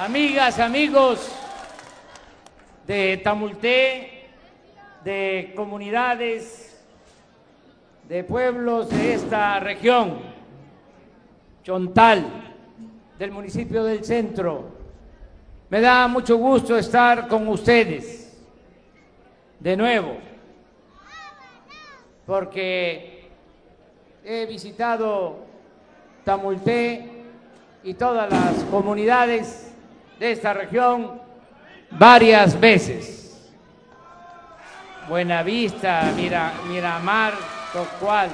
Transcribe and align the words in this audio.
amigas, 0.00 0.58
amigos 0.58 1.30
de 2.86 3.18
Tamulté, 3.18 4.30
de 5.04 5.52
comunidades, 5.54 6.82
de 8.08 8.24
pueblos 8.24 8.88
de 8.88 9.12
esta 9.12 9.60
región, 9.60 10.20
Chontal, 11.62 12.24
del 13.18 13.30
municipio 13.30 13.84
del 13.84 14.02
centro. 14.02 14.70
Me 15.68 15.82
da 15.82 16.08
mucho 16.08 16.38
gusto 16.38 16.78
estar 16.78 17.28
con 17.28 17.46
ustedes 17.48 18.34
de 19.58 19.76
nuevo, 19.76 20.16
porque 22.24 23.28
he 24.24 24.46
visitado 24.46 25.40
Tamulté 26.24 27.06
y 27.84 27.92
todas 27.92 28.32
las 28.32 28.64
comunidades 28.70 29.69
de 30.20 30.32
esta 30.32 30.52
región 30.52 31.18
varias 31.92 32.60
veces. 32.60 33.50
Buenavista, 35.08 36.12
Mira, 36.14 36.52
Miramar, 36.68 37.32
Tocual. 37.72 38.28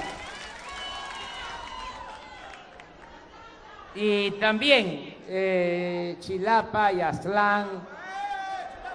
Y 3.94 4.32
también 4.32 5.16
eh, 5.28 6.16
Chilapa 6.18 6.92
y 6.92 7.00
Aztlán 7.00 7.68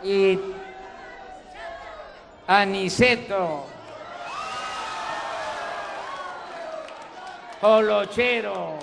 y 0.03 0.37
Aniceto, 2.45 3.67
Colochero, 7.61 8.77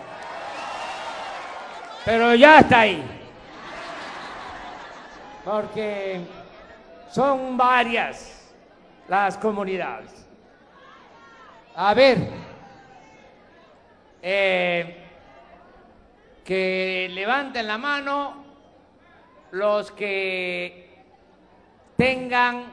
pero 2.06 2.34
ya 2.34 2.60
está 2.60 2.80
ahí 2.80 3.17
porque 5.44 6.20
son 7.10 7.56
varias 7.56 8.52
las 9.08 9.36
comunidades. 9.36 10.26
A 11.74 11.94
ver, 11.94 12.18
eh, 14.22 14.96
que 16.44 17.08
levanten 17.10 17.66
la 17.66 17.78
mano 17.78 18.44
los 19.52 19.90
que 19.92 21.04
tengan 21.96 22.64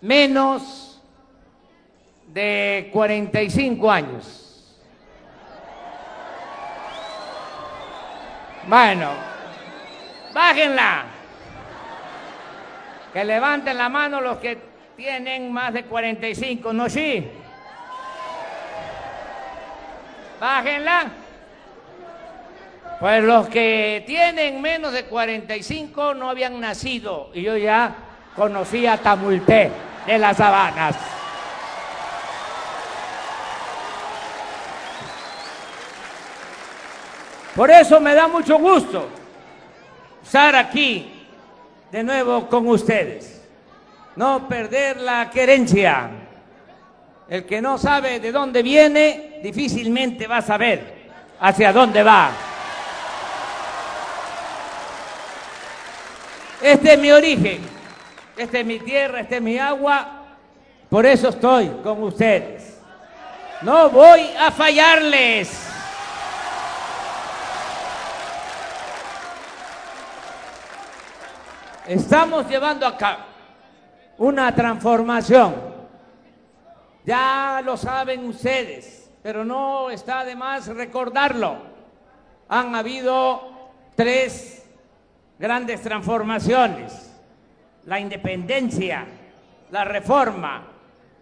menos 0.00 1.00
de 2.26 2.90
45 2.92 3.90
años. 3.90 4.78
Bueno, 8.66 9.31
Bájenla. 10.32 11.04
Que 13.12 13.24
levanten 13.24 13.76
la 13.76 13.88
mano 13.88 14.20
los 14.20 14.38
que 14.38 14.58
tienen 14.96 15.52
más 15.52 15.72
de 15.74 15.84
45, 15.84 16.72
¿no 16.72 16.88
sí? 16.88 17.28
Bájenla. 20.40 21.10
Pues 22.98 23.22
los 23.24 23.48
que 23.48 24.04
tienen 24.06 24.62
menos 24.62 24.92
de 24.92 25.04
45 25.04 26.14
no 26.14 26.30
habían 26.30 26.60
nacido 26.60 27.30
y 27.34 27.42
yo 27.42 27.56
ya 27.56 27.94
conocía 28.34 28.96
Tamulté 28.96 29.70
de 30.06 30.18
las 30.18 30.36
sabanas. 30.36 30.96
Por 37.54 37.70
eso 37.70 38.00
me 38.00 38.14
da 38.14 38.28
mucho 38.28 38.56
gusto 38.58 39.21
estar 40.22 40.54
aquí 40.56 41.26
de 41.90 42.02
nuevo 42.02 42.48
con 42.48 42.66
ustedes. 42.68 43.42
No 44.16 44.48
perder 44.48 44.98
la 44.98 45.30
querencia. 45.30 46.10
El 47.28 47.44
que 47.44 47.62
no 47.62 47.78
sabe 47.78 48.20
de 48.20 48.30
dónde 48.30 48.62
viene, 48.62 49.40
difícilmente 49.42 50.26
va 50.26 50.38
a 50.38 50.42
saber 50.42 51.10
hacia 51.40 51.72
dónde 51.72 52.02
va. 52.02 52.30
Este 56.60 56.92
es 56.92 56.98
mi 56.98 57.10
origen, 57.10 57.60
esta 58.36 58.60
es 58.60 58.66
mi 58.66 58.78
tierra, 58.78 59.20
esta 59.20 59.36
es 59.36 59.42
mi 59.42 59.58
agua, 59.58 60.22
por 60.88 61.06
eso 61.06 61.30
estoy 61.30 61.68
con 61.82 62.02
ustedes. 62.02 62.78
No 63.62 63.88
voy 63.90 64.28
a 64.38 64.50
fallarles. 64.50 65.71
Estamos 71.86 72.48
llevando 72.48 72.86
a 72.86 72.96
cabo 72.96 73.24
una 74.18 74.54
transformación. 74.54 75.54
Ya 77.04 77.60
lo 77.64 77.76
saben 77.76 78.24
ustedes, 78.26 79.10
pero 79.22 79.44
no 79.44 79.90
está 79.90 80.24
de 80.24 80.36
más 80.36 80.68
recordarlo. 80.68 81.56
Han 82.48 82.74
habido 82.76 83.70
tres 83.96 84.64
grandes 85.38 85.82
transformaciones. 85.82 87.10
La 87.86 87.98
independencia, 87.98 89.04
la 89.72 89.84
reforma, 89.84 90.62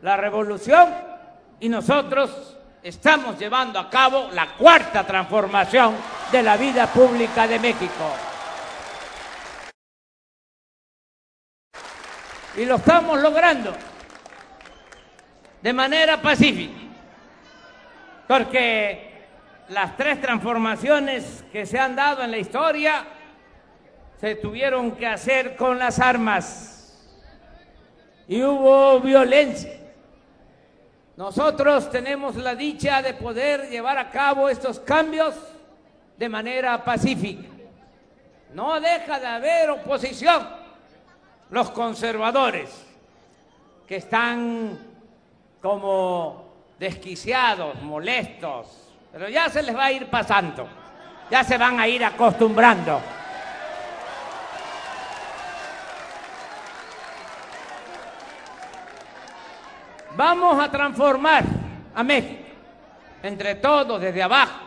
la 0.03 0.17
revolución 0.19 0.91
y 1.59 1.71
nosotros 1.71 2.59
estamos 2.83 3.39
llevando 3.39 3.79
a 3.79 3.89
cabo 3.89 4.29
la 4.33 4.57
cuarta 4.59 5.07
transformación 5.07 5.95
de 6.31 6.43
la 6.43 6.59
vida 6.59 6.87
pública 6.89 7.47
de 7.47 7.59
México. 7.59 8.30
Y 12.57 12.65
lo 12.65 12.77
estamos 12.77 13.21
logrando 13.21 13.73
de 15.63 15.73
manera 15.73 16.21
pacífica. 16.21 16.81
Porque 18.27 19.27
las 19.69 19.97
tres 19.97 20.21
transformaciones 20.21 21.45
que 21.53 21.67
se 21.67 21.79
han 21.79 21.95
dado 21.95 22.23
en 22.23 22.31
la 22.31 22.39
historia 22.39 23.05
se 24.21 24.35
tuvieron 24.35 24.93
que 24.93 25.07
hacer 25.07 25.57
con 25.57 25.79
las 25.79 25.99
armas. 25.99 26.99
Y 28.27 28.43
hubo 28.43 29.01
violencia. 29.01 29.73
Nosotros 31.17 31.91
tenemos 31.91 32.37
la 32.37 32.55
dicha 32.55 33.03
de 33.03 33.15
poder 33.15 33.69
llevar 33.69 33.99
a 33.99 34.11
cabo 34.11 34.49
estos 34.49 34.81
cambios 34.81 35.35
de 36.17 36.29
manera 36.29 36.85
pacífica. 36.85 37.49
No 38.55 38.81
deja 38.81 39.21
de 39.21 39.27
haber 39.27 39.71
oposición 39.71 40.60
los 41.51 41.71
conservadores, 41.71 42.87
que 43.87 43.97
están 43.97 44.79
como 45.61 46.45
desquiciados, 46.79 47.81
molestos, 47.83 48.93
pero 49.13 49.29
ya 49.29 49.49
se 49.49 49.63
les 49.63 49.77
va 49.77 49.87
a 49.87 49.93
ir 49.93 50.09
pasando, 50.09 50.69
ya 51.31 51.43
se 51.43 51.59
van 51.59 51.81
a 51.81 51.89
ir 51.89 52.05
acostumbrando. 52.05 53.01
Vamos 60.17 60.63
a 60.63 60.71
transformar 60.71 61.45
a 61.95 62.03
México, 62.03 62.43
entre 63.23 63.57
todos, 63.57 64.01
desde 64.01 64.23
abajo. 64.23 64.67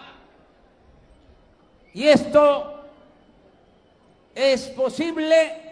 Y 1.94 2.08
esto 2.08 2.86
es 4.34 4.68
posible 4.70 5.62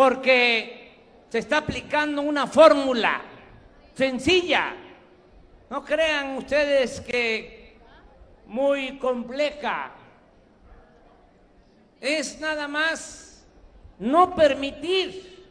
porque 0.00 1.26
se 1.28 1.40
está 1.40 1.58
aplicando 1.58 2.22
una 2.22 2.46
fórmula 2.46 3.20
sencilla. 3.94 4.74
No 5.68 5.84
crean 5.84 6.38
ustedes 6.38 7.02
que 7.02 7.78
muy 8.46 8.98
compleja. 8.98 9.90
Es 12.00 12.40
nada 12.40 12.66
más 12.66 13.44
no 13.98 14.34
permitir 14.34 15.46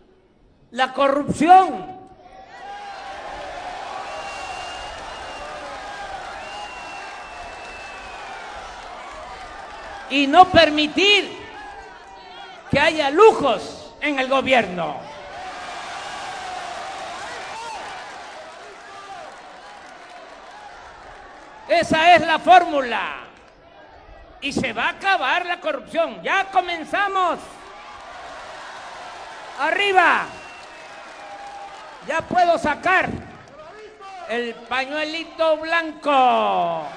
la 0.72 0.94
corrupción. 0.96 2.00
Y 10.10 10.26
no 10.26 10.50
permitir 10.50 11.38
que 12.72 12.80
haya 12.80 13.12
lujos 13.12 13.79
en 14.02 14.20
el 14.20 14.28
gobierno. 14.28 14.98
Esa 21.68 22.16
es 22.16 22.26
la 22.26 22.40
fórmula. 22.40 23.18
Y 24.42 24.52
se 24.52 24.74
va 24.74 24.86
a 24.86 24.90
acabar 24.90 25.46
la 25.46 25.60
corrupción. 25.60 26.22
Ya 26.24 26.46
comenzamos. 26.46 27.40
Arriba. 29.60 30.26
Ya 32.08 32.22
puedo 32.22 32.58
sacar 32.58 33.10
el 34.30 34.56
pañuelito 34.56 35.58
blanco. 35.58 36.88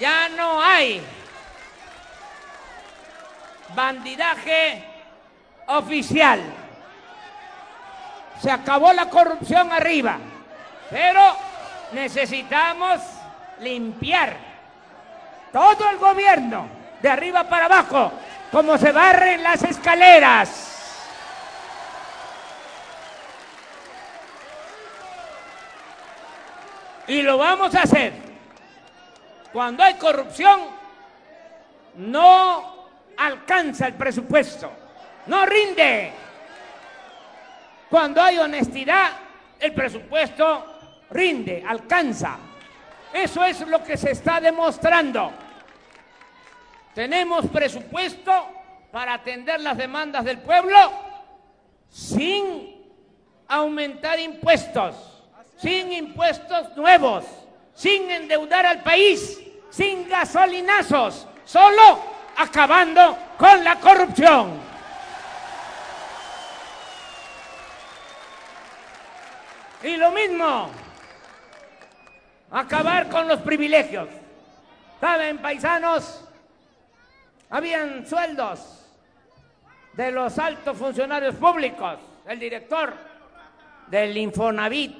Ya 0.00 0.28
no 0.30 0.62
hay 0.62 1.06
bandidaje 3.74 4.84
oficial. 5.66 6.40
Se 8.40 8.50
acabó 8.50 8.92
la 8.92 9.08
corrupción 9.08 9.72
arriba, 9.72 10.18
pero 10.90 11.36
necesitamos 11.92 13.00
limpiar 13.60 14.36
todo 15.52 15.88
el 15.90 15.96
gobierno 15.96 16.68
de 17.00 17.08
arriba 17.08 17.44
para 17.44 17.66
abajo, 17.66 18.12
como 18.52 18.76
se 18.76 18.92
barren 18.92 19.42
las 19.42 19.62
escaleras. 19.62 20.72
Y 27.08 27.22
lo 27.22 27.38
vamos 27.38 27.74
a 27.74 27.82
hacer. 27.82 28.12
Cuando 29.52 29.82
hay 29.82 29.94
corrupción, 29.94 30.60
no 31.94 32.75
alcanza 33.16 33.86
el 33.86 33.94
presupuesto, 33.94 34.70
no 35.26 35.46
rinde. 35.46 36.12
Cuando 37.90 38.20
hay 38.20 38.38
honestidad, 38.38 39.12
el 39.58 39.72
presupuesto 39.72 41.04
rinde, 41.10 41.64
alcanza. 41.66 42.38
Eso 43.12 43.44
es 43.44 43.60
lo 43.66 43.82
que 43.82 43.96
se 43.96 44.10
está 44.10 44.40
demostrando. 44.40 45.32
Tenemos 46.94 47.46
presupuesto 47.46 48.32
para 48.90 49.14
atender 49.14 49.60
las 49.60 49.76
demandas 49.76 50.24
del 50.24 50.38
pueblo 50.38 50.76
sin 51.88 52.76
aumentar 53.48 54.18
impuestos 54.18 55.16
sin 55.56 55.92
impuestos 55.92 56.76
nuevos, 56.76 57.24
sin 57.74 58.10
endeudar 58.10 58.66
al 58.66 58.82
país, 58.82 59.40
sin 59.70 60.08
gasolinazos, 60.08 61.26
solo 61.44 62.15
acabando 62.36 63.18
con 63.36 63.64
la 63.64 63.76
corrupción. 63.76 64.60
Y 69.82 69.96
lo 69.96 70.10
mismo, 70.10 70.70
acabar 72.50 73.08
con 73.08 73.28
los 73.28 73.40
privilegios. 73.40 74.08
¿Saben, 75.00 75.38
paisanos? 75.38 76.24
Habían 77.50 78.06
sueldos 78.06 78.86
de 79.92 80.10
los 80.10 80.38
altos 80.38 80.76
funcionarios 80.76 81.34
públicos, 81.36 81.98
el 82.26 82.38
director 82.38 82.94
del 83.86 84.16
Infonavit, 84.16 84.96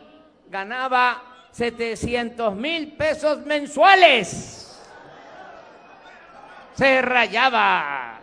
ganaba 0.48 1.22
700 1.50 2.54
mil 2.54 2.92
pesos 2.92 3.44
mensuales. 3.44 4.65
Se 6.76 7.00
rayaba. 7.00 8.20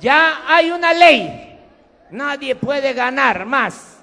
Ya 0.00 0.42
hay 0.46 0.70
una 0.70 0.94
ley. 0.94 1.60
Nadie 2.10 2.54
puede 2.54 2.94
ganar 2.94 3.44
más 3.44 4.02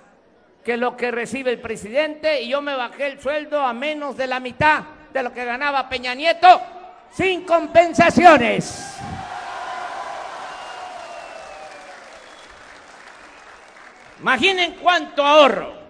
que 0.63 0.77
lo 0.77 0.95
que 0.95 1.09
recibe 1.09 1.51
el 1.51 1.59
presidente 1.59 2.41
y 2.41 2.49
yo 2.49 2.61
me 2.61 2.75
bajé 2.75 3.07
el 3.07 3.19
sueldo 3.19 3.61
a 3.61 3.73
menos 3.73 4.15
de 4.15 4.27
la 4.27 4.39
mitad 4.39 4.83
de 5.11 5.23
lo 5.23 5.33
que 5.33 5.45
ganaba 5.45 5.89
Peña 5.89 6.13
Nieto 6.13 6.61
sin 7.11 7.45
compensaciones. 7.45 8.95
Imaginen 14.19 14.75
cuánto 14.81 15.25
ahorro 15.25 15.84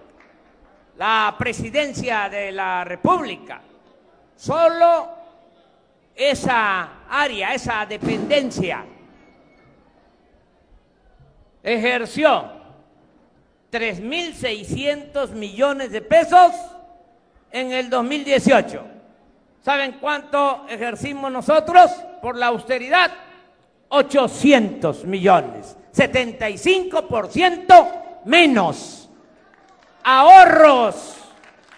la 0.97 1.35
presidencia 1.37 2.27
de 2.29 2.51
la 2.51 2.83
República. 2.83 3.61
Solo 4.35 5.09
esa 6.15 7.03
área, 7.09 7.53
esa 7.53 7.85
dependencia, 7.85 8.83
ejerció 11.61 12.51
3.600 13.71 15.29
millones 15.31 15.91
de 15.91 16.01
pesos 16.01 16.53
en 17.51 17.71
el 17.73 17.89
2018. 17.89 18.85
¿Saben 19.61 19.97
cuánto 19.99 20.65
ejercimos 20.69 21.31
nosotros 21.31 21.91
por 22.21 22.37
la 22.37 22.47
austeridad? 22.47 23.11
800 23.89 25.05
millones, 25.05 25.77
75% 25.93 28.23
menos. 28.25 29.04
Ahorros. 30.05 31.17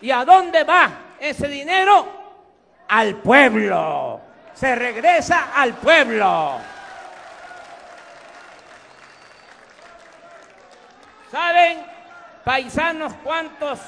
¿Y 0.01 0.11
a 0.11 0.25
dónde 0.25 0.63
va 0.65 0.91
ese 1.19 1.47
dinero? 1.47 2.05
Al 2.89 3.15
pueblo. 3.15 4.19
Se 4.53 4.75
regresa 4.75 5.51
al 5.55 5.75
pueblo. 5.75 6.57
¿Saben, 11.31 11.85
paisanos, 12.43 13.13
cuántos 13.23 13.79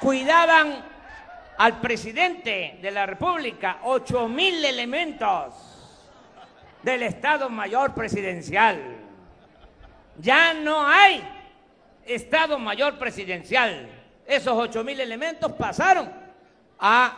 cuidaban 0.00 0.84
al 1.56 1.80
presidente 1.80 2.78
de 2.82 2.90
la 2.90 3.06
República? 3.06 3.78
Ocho 3.84 4.28
mil 4.28 4.62
elementos 4.64 5.54
del 6.82 7.04
Estado 7.04 7.48
Mayor 7.48 7.94
Presidencial. 7.94 8.80
Ya 10.18 10.52
no 10.52 10.86
hay 10.86 11.41
Estado 12.06 12.58
Mayor 12.58 12.98
Presidencial. 12.98 13.88
Esos 14.26 14.54
ocho 14.56 14.84
mil 14.84 15.00
elementos 15.00 15.52
pasaron 15.52 16.12
a 16.78 17.16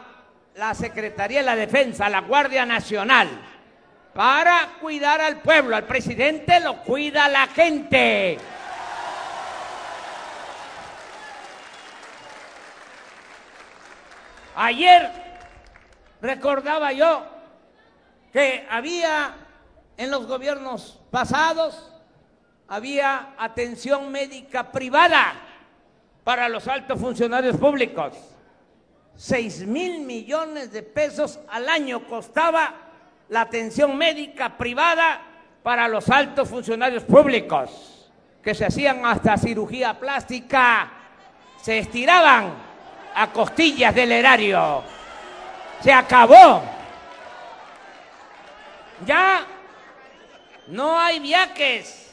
la 0.54 0.74
Secretaría 0.74 1.40
de 1.40 1.46
la 1.46 1.56
Defensa, 1.56 2.06
a 2.06 2.10
la 2.10 2.20
Guardia 2.20 2.64
Nacional, 2.64 3.28
para 4.14 4.74
cuidar 4.80 5.20
al 5.20 5.40
pueblo. 5.40 5.76
Al 5.76 5.84
presidente 5.84 6.60
lo 6.60 6.82
cuida 6.82 7.28
la 7.28 7.46
gente. 7.48 8.38
Ayer 14.56 15.10
recordaba 16.20 16.92
yo 16.92 17.26
que 18.32 18.66
había 18.70 19.34
en 19.96 20.10
los 20.10 20.26
gobiernos 20.26 21.00
pasados 21.10 21.93
había 22.68 23.34
atención 23.38 24.10
médica 24.10 24.72
privada 24.72 25.34
para 26.22 26.48
los 26.48 26.66
altos 26.68 26.98
funcionarios 27.00 27.56
públicos. 27.56 28.14
Seis 29.16 29.66
mil 29.66 30.00
millones 30.00 30.72
de 30.72 30.82
pesos 30.82 31.38
al 31.48 31.68
año 31.68 32.06
costaba 32.08 32.74
la 33.28 33.42
atención 33.42 33.96
médica 33.96 34.56
privada 34.56 35.20
para 35.62 35.88
los 35.88 36.08
altos 36.10 36.48
funcionarios 36.48 37.04
públicos, 37.04 38.10
que 38.42 38.54
se 38.54 38.66
hacían 38.66 39.06
hasta 39.06 39.36
cirugía 39.36 39.98
plástica, 39.98 40.90
se 41.62 41.78
estiraban 41.78 42.52
a 43.14 43.30
costillas 43.30 43.94
del 43.94 44.12
erario. 44.12 44.82
Se 45.80 45.92
acabó. 45.92 46.62
Ya 49.06 49.46
no 50.66 50.98
hay 50.98 51.20
viajes 51.20 52.03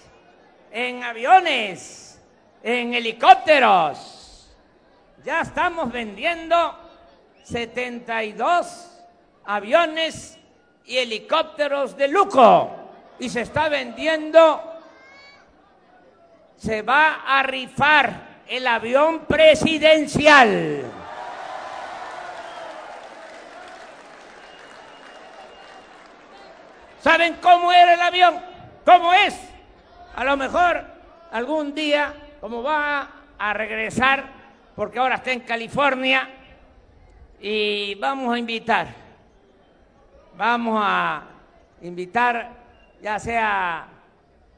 en 0.72 1.04
aviones, 1.04 2.22
en 2.64 2.94
helicópteros. 2.94 4.50
Ya 5.24 5.42
estamos 5.42 5.92
vendiendo 5.92 6.78
72 7.44 9.04
aviones 9.46 10.40
y 10.86 10.98
helicópteros 10.98 11.96
de 11.98 12.08
lujo. 12.08 12.78
Y 13.20 13.30
se 13.30 13.42
está 13.42 13.70
vendiendo, 13.70 14.64
se 16.58 16.82
va 16.82 17.22
a 17.28 17.44
rifar 17.44 18.42
el 18.48 18.66
avión 18.66 19.26
presidencial. 19.26 20.86
¿Saben 27.02 27.38
cómo 27.42 27.72
era 27.72 27.94
el 27.94 28.02
avión? 28.02 28.42
¿Cómo 28.86 29.14
es? 29.14 29.51
A 30.16 30.24
lo 30.26 30.36
mejor 30.36 30.86
algún 31.32 31.74
día, 31.74 32.14
como 32.42 32.62
va 32.62 33.10
a 33.38 33.54
regresar, 33.54 34.26
porque 34.76 35.00
ahora 35.00 35.16
está 35.16 35.32
en 35.32 35.40
California, 35.42 36.30
y 37.40 37.96
vamos 37.96 38.36
a 38.36 38.38
invitar, 38.38 38.88
vamos 40.38 40.80
a 40.84 41.24
invitar 41.82 42.52
ya 43.02 43.18
sea 43.18 43.88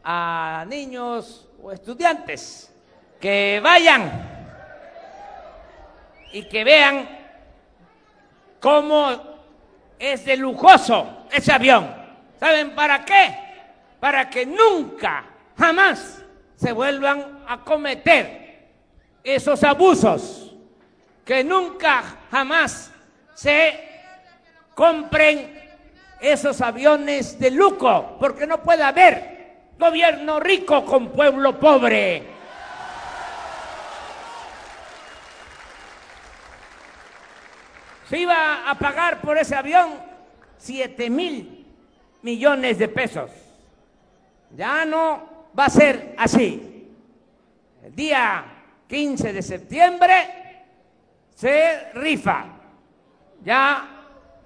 a 0.03 0.65
niños 0.67 1.47
o 1.61 1.71
estudiantes 1.71 2.73
que 3.21 3.61
vayan 3.63 4.11
y 6.33 6.43
que 6.43 6.63
vean 6.65 7.07
cómo 8.59 9.11
es 9.97 10.25
de 10.25 10.35
lujoso 10.35 11.25
ese 11.31 11.53
avión. 11.53 11.89
¿Saben 12.37 12.75
para 12.75 13.05
qué? 13.05 13.37
Para 14.01 14.29
que 14.29 14.45
nunca 14.45 15.23
jamás 15.57 16.23
se 16.55 16.71
vuelvan 16.71 17.43
a 17.47 17.63
cometer 17.63 18.69
esos 19.23 19.63
abusos, 19.63 20.55
que 21.25 21.43
nunca 21.43 22.03
jamás 22.31 22.91
se 23.33 23.79
compren 24.75 25.61
esos 26.19 26.61
aviones 26.61 27.37
de 27.39 27.51
lujo, 27.51 28.17
porque 28.19 28.47
no 28.47 28.61
puede 28.61 28.83
haber 28.83 29.33
gobierno 29.77 30.39
rico 30.39 30.85
con 30.85 31.09
pueblo 31.09 31.59
pobre. 31.59 32.23
Se 38.09 38.19
iba 38.19 38.69
a 38.69 38.75
pagar 38.75 39.21
por 39.21 39.37
ese 39.37 39.55
avión 39.55 39.99
7 40.57 41.09
mil 41.09 41.65
millones 42.21 42.77
de 42.77 42.87
pesos. 42.87 43.31
Ya 44.55 44.85
no 44.85 45.32
va 45.57 45.65
a 45.65 45.69
ser 45.69 46.15
así. 46.17 46.87
El 47.83 47.95
día 47.95 48.45
15 48.87 49.33
de 49.33 49.41
septiembre 49.41 50.13
se 51.35 51.91
rifa. 51.93 52.45
Ya 53.43 53.89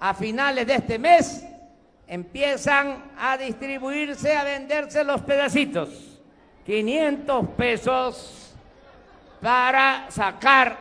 a 0.00 0.14
finales 0.14 0.66
de 0.66 0.74
este 0.74 0.98
mes 0.98 1.44
empiezan 2.06 3.12
a 3.18 3.36
distribuirse, 3.36 4.34
a 4.36 4.44
venderse 4.44 5.04
los 5.04 5.20
pedacitos. 5.22 6.20
500 6.66 7.48
pesos 7.50 8.54
para 9.40 10.10
sacar 10.10 10.76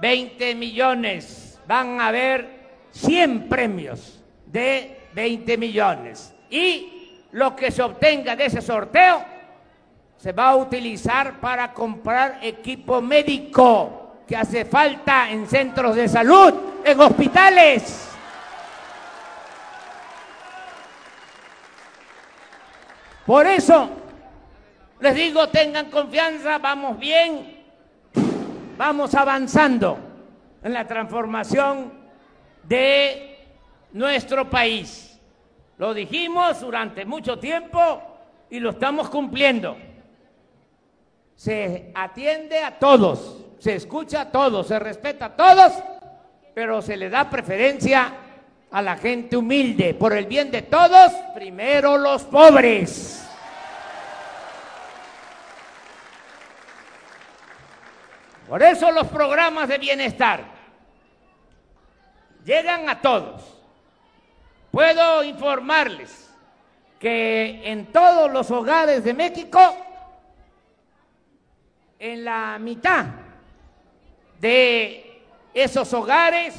20 0.00 0.54
millones. 0.54 1.60
Van 1.66 2.00
a 2.00 2.08
haber 2.08 2.62
100 2.90 3.48
premios 3.48 4.22
de 4.46 4.98
20 5.14 5.56
millones. 5.58 6.34
Y 6.50 6.91
lo 7.32 7.56
que 7.56 7.70
se 7.70 7.82
obtenga 7.82 8.36
de 8.36 8.46
ese 8.46 8.60
sorteo 8.60 9.24
se 10.16 10.32
va 10.32 10.50
a 10.50 10.56
utilizar 10.56 11.40
para 11.40 11.72
comprar 11.72 12.38
equipo 12.42 13.00
médico 13.00 14.22
que 14.26 14.36
hace 14.36 14.64
falta 14.64 15.28
en 15.30 15.46
centros 15.48 15.96
de 15.96 16.08
salud, 16.08 16.54
en 16.84 17.00
hospitales. 17.00 18.08
Por 23.26 23.46
eso 23.46 23.90
les 25.00 25.14
digo, 25.16 25.48
tengan 25.48 25.90
confianza, 25.90 26.58
vamos 26.58 26.96
bien, 26.98 27.64
vamos 28.78 29.14
avanzando 29.16 29.98
en 30.62 30.72
la 30.72 30.86
transformación 30.86 31.92
de 32.62 33.38
nuestro 33.92 34.48
país. 34.48 35.11
Lo 35.78 35.94
dijimos 35.94 36.60
durante 36.60 37.04
mucho 37.04 37.38
tiempo 37.38 38.02
y 38.50 38.60
lo 38.60 38.70
estamos 38.70 39.08
cumpliendo. 39.08 39.76
Se 41.34 41.90
atiende 41.94 42.58
a 42.58 42.78
todos, 42.78 43.44
se 43.58 43.74
escucha 43.74 44.22
a 44.22 44.30
todos, 44.30 44.68
se 44.68 44.78
respeta 44.78 45.26
a 45.26 45.36
todos, 45.36 45.72
pero 46.54 46.82
se 46.82 46.96
le 46.96 47.08
da 47.08 47.28
preferencia 47.28 48.12
a 48.70 48.82
la 48.82 48.96
gente 48.96 49.36
humilde. 49.36 49.94
Por 49.94 50.12
el 50.12 50.26
bien 50.26 50.50
de 50.50 50.62
todos, 50.62 51.12
primero 51.34 51.96
los 51.96 52.22
pobres. 52.24 53.26
Por 58.48 58.62
eso 58.62 58.90
los 58.90 59.06
programas 59.06 59.68
de 59.68 59.78
bienestar 59.78 60.44
llegan 62.44 62.88
a 62.88 63.00
todos. 63.00 63.61
Puedo 64.72 65.22
informarles 65.22 66.30
que 66.98 67.60
en 67.62 67.92
todos 67.92 68.32
los 68.32 68.50
hogares 68.50 69.04
de 69.04 69.12
México, 69.12 69.60
en 71.98 72.24
la 72.24 72.58
mitad 72.58 73.04
de 74.40 75.24
esos 75.52 75.92
hogares 75.92 76.54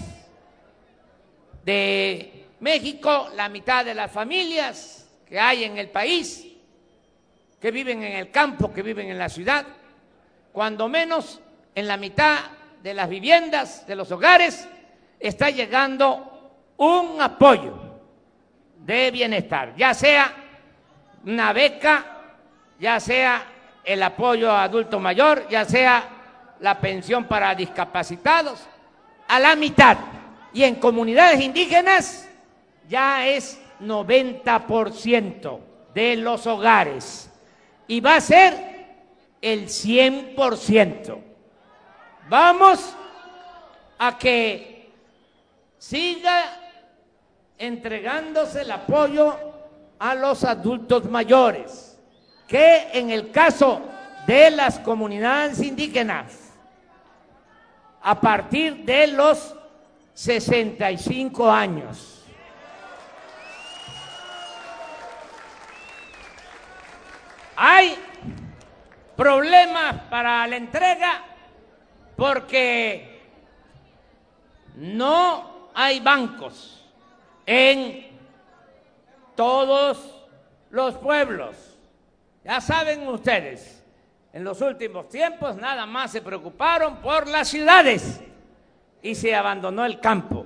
de 1.65 2.49
México, 2.59 3.29
la 3.35 3.49
mitad 3.49 3.83
de 3.83 3.95
las 3.95 4.11
familias 4.11 5.09
que 5.27 5.39
hay 5.39 5.63
en 5.63 5.79
el 5.79 5.89
país, 5.89 6.45
que 7.59 7.71
viven 7.71 8.03
en 8.03 8.17
el 8.17 8.29
campo, 8.29 8.71
que 8.71 8.83
viven 8.83 9.09
en 9.09 9.17
la 9.17 9.27
ciudad, 9.27 9.65
cuando 10.51 10.87
menos 10.87 11.41
en 11.73 11.87
la 11.87 11.97
mitad 11.97 12.37
de 12.83 12.93
las 12.93 13.09
viviendas, 13.09 13.87
de 13.87 13.95
los 13.95 14.11
hogares, 14.11 14.69
está 15.19 15.49
llegando 15.49 16.61
un 16.77 17.19
apoyo 17.19 17.82
de 18.85 19.11
bienestar, 19.11 19.73
ya 19.77 19.93
sea 19.93 20.33
una 21.25 21.53
beca, 21.53 22.05
ya 22.79 22.99
sea 22.99 23.43
el 23.83 24.03
apoyo 24.03 24.51
a 24.51 24.63
adulto 24.63 24.99
mayor, 24.99 25.47
ya 25.49 25.65
sea 25.65 26.03
la 26.59 26.79
pensión 26.79 27.25
para 27.25 27.55
discapacitados, 27.55 28.67
a 29.27 29.39
la 29.39 29.55
mitad. 29.55 29.97
Y 30.53 30.63
en 30.63 30.75
comunidades 30.75 31.41
indígenas 31.41 32.29
ya 32.87 33.25
es 33.27 33.59
90% 33.79 35.59
de 35.93 36.15
los 36.17 36.45
hogares. 36.45 37.29
Y 37.87 37.99
va 38.01 38.17
a 38.17 38.21
ser 38.21 38.85
el 39.41 39.67
100%. 39.67 41.21
Vamos 42.29 42.95
a 43.97 44.17
que 44.17 44.89
siga 45.77 46.62
entregándose 47.63 48.61
el 48.61 48.71
apoyo 48.71 49.37
a 49.97 50.15
los 50.15 50.43
adultos 50.43 51.05
mayores, 51.05 51.97
que 52.47 52.89
en 52.91 53.09
el 53.09 53.31
caso 53.31 53.81
de 54.27 54.51
las 54.51 54.79
comunidades 54.79 55.61
indígenas, 55.61 56.51
a 58.01 58.19
partir 58.19 58.83
de 58.83 59.07
los 59.07 59.55
65 60.13 61.49
años. 61.49 62.25
Hay 67.55 67.95
problemas 69.15 70.01
para 70.09 70.45
la 70.47 70.57
entrega 70.57 71.23
porque 72.17 73.21
no 74.75 75.69
hay 75.73 76.01
bancos 76.01 76.82
en 77.45 78.07
todos 79.35 80.25
los 80.69 80.95
pueblos. 80.95 81.55
Ya 82.43 82.59
saben 82.59 83.07
ustedes, 83.07 83.83
en 84.33 84.43
los 84.43 84.61
últimos 84.61 85.07
tiempos 85.09 85.55
nada 85.55 85.85
más 85.85 86.11
se 86.11 86.21
preocuparon 86.21 86.97
por 86.97 87.27
las 87.27 87.47
ciudades 87.47 88.21
y 89.01 89.15
se 89.15 89.35
abandonó 89.35 89.85
el 89.85 89.99
campo. 89.99 90.45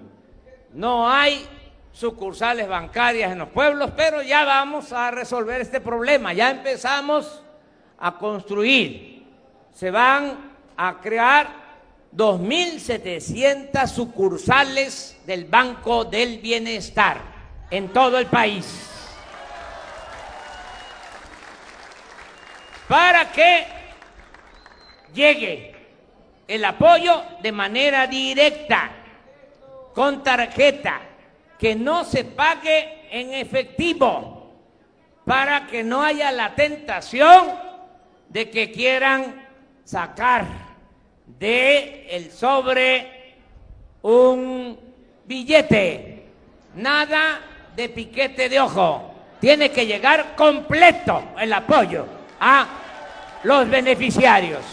No 0.74 1.10
hay 1.10 1.48
sucursales 1.92 2.68
bancarias 2.68 3.32
en 3.32 3.39
los 3.39 3.50
pueblos, 3.50 3.92
pero 3.96 4.22
ya 4.22 4.46
vamos 4.46 4.92
a 4.94 5.10
resolver 5.10 5.62
este 5.62 5.82
problema. 5.82 6.34
Ya 6.34 6.51
empezamos 6.51 7.44
a 7.98 8.18
construir. 8.18 9.25
Se 9.72 9.89
van 9.89 10.54
a 10.75 11.00
crear 11.01 11.67
2.700 12.16 13.88
sucursales 13.88 15.18
del 15.26 15.46
Banco 15.46 16.06
del 16.06 16.40
Bienestar 16.40 17.22
en 17.70 17.90
todo 17.90 18.18
el 18.18 18.28
país. 18.28 18.66
Para 22.88 23.32
que 23.32 23.68
llegue 25.14 25.76
el 26.48 26.64
apoyo 26.64 27.24
de 27.42 27.52
manera 27.52 28.08
directa, 28.08 28.92
con 29.94 30.24
tarjeta, 30.24 31.02
que 31.60 31.76
no 31.76 32.06
se 32.06 32.24
pague 32.24 33.08
en 33.12 33.34
efectivo, 33.34 34.54
para 35.26 35.68
que 35.68 35.84
no 35.84 36.04
haya 36.04 36.32
la 36.32 36.56
tentación 36.56 37.52
de 38.30 38.50
que 38.50 38.72
quieran 38.72 39.46
sacar 39.84 40.67
de 41.28 42.08
el 42.10 42.32
sobre 42.32 43.36
un 44.02 44.80
billete, 45.26 46.26
nada 46.76 47.40
de 47.76 47.90
piquete 47.90 48.50
de 48.50 48.60
ojo. 48.60 49.14
Tiene 49.40 49.70
que 49.70 49.86
llegar 49.86 50.36
completo 50.36 51.22
el 51.38 51.54
apoyo 51.54 52.06
a 52.40 52.68
los 53.44 53.70
beneficiarios. 53.70 54.64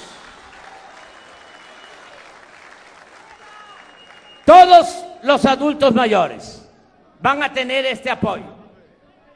Todos 4.45 5.05
los 5.23 5.45
adultos 5.45 5.95
mayores 5.95 6.67
van 7.21 7.43
a 7.43 7.53
tener 7.53 7.85
este 7.87 8.11
apoyo. 8.11 8.55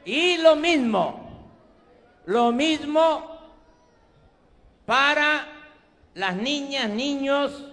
Y 0.05 0.37
lo 0.37 0.55
mismo, 0.55 1.29
lo 2.25 2.51
mismo 2.51 3.37
para 4.85 5.28
las 6.13 6.35
niñas, 6.35 6.89
niños 6.89 7.65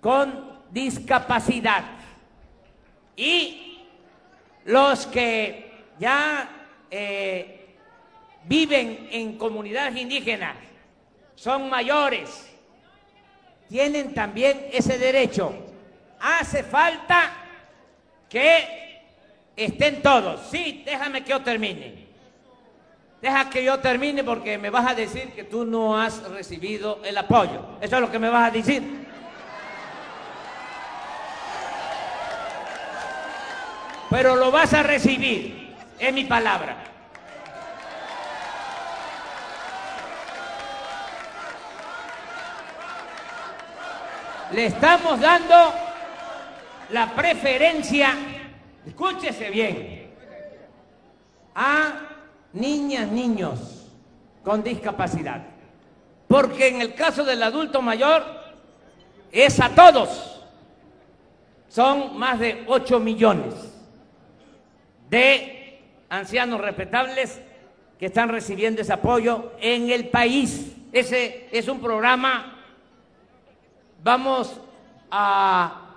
con 0.00 0.60
discapacidad 0.70 1.84
y 3.16 3.78
los 4.64 5.06
que 5.06 5.70
ya 5.98 6.48
eh, 6.90 7.76
viven 8.44 9.08
en 9.10 9.36
comunidades 9.36 9.96
indígenas, 9.96 10.56
son 11.34 11.68
mayores 11.68 12.52
tienen 13.72 14.12
también 14.12 14.66
ese 14.70 14.98
derecho. 14.98 15.50
Hace 16.20 16.62
falta 16.62 17.32
que 18.28 19.00
estén 19.56 20.02
todos. 20.02 20.42
Sí, 20.50 20.82
déjame 20.84 21.24
que 21.24 21.30
yo 21.30 21.40
termine. 21.40 22.01
Deja 23.22 23.48
que 23.48 23.62
yo 23.62 23.78
termine 23.78 24.24
porque 24.24 24.58
me 24.58 24.68
vas 24.68 24.84
a 24.84 24.96
decir 24.96 25.32
que 25.32 25.44
tú 25.44 25.64
no 25.64 25.96
has 25.96 26.28
recibido 26.28 26.98
el 27.04 27.16
apoyo. 27.16 27.78
Eso 27.80 27.94
es 27.94 28.02
lo 28.02 28.10
que 28.10 28.18
me 28.18 28.28
vas 28.28 28.48
a 28.48 28.50
decir. 28.50 29.06
Pero 34.10 34.34
lo 34.34 34.50
vas 34.50 34.74
a 34.74 34.82
recibir, 34.82 35.72
es 36.00 36.12
mi 36.12 36.24
palabra. 36.24 36.78
Le 44.50 44.66
estamos 44.66 45.20
dando 45.20 45.72
la 46.90 47.14
preferencia, 47.14 48.14
escúchese 48.84 49.48
bien, 49.48 50.12
a 51.54 52.11
niñas, 52.52 53.08
niños 53.10 53.88
con 54.42 54.62
discapacidad. 54.62 55.42
Porque 56.28 56.68
en 56.68 56.80
el 56.80 56.94
caso 56.94 57.24
del 57.24 57.42
adulto 57.42 57.82
mayor 57.82 58.24
es 59.30 59.60
a 59.60 59.70
todos. 59.74 60.44
Son 61.68 62.18
más 62.18 62.38
de 62.38 62.64
8 62.66 63.00
millones 63.00 63.54
de 65.08 65.80
ancianos 66.08 66.60
respetables 66.60 67.40
que 67.98 68.06
están 68.06 68.28
recibiendo 68.28 68.82
ese 68.82 68.92
apoyo 68.92 69.52
en 69.60 69.90
el 69.90 70.08
país. 70.08 70.72
Ese 70.92 71.48
es 71.50 71.68
un 71.68 71.80
programa, 71.80 72.58
vamos 74.02 74.60
a 75.10 75.96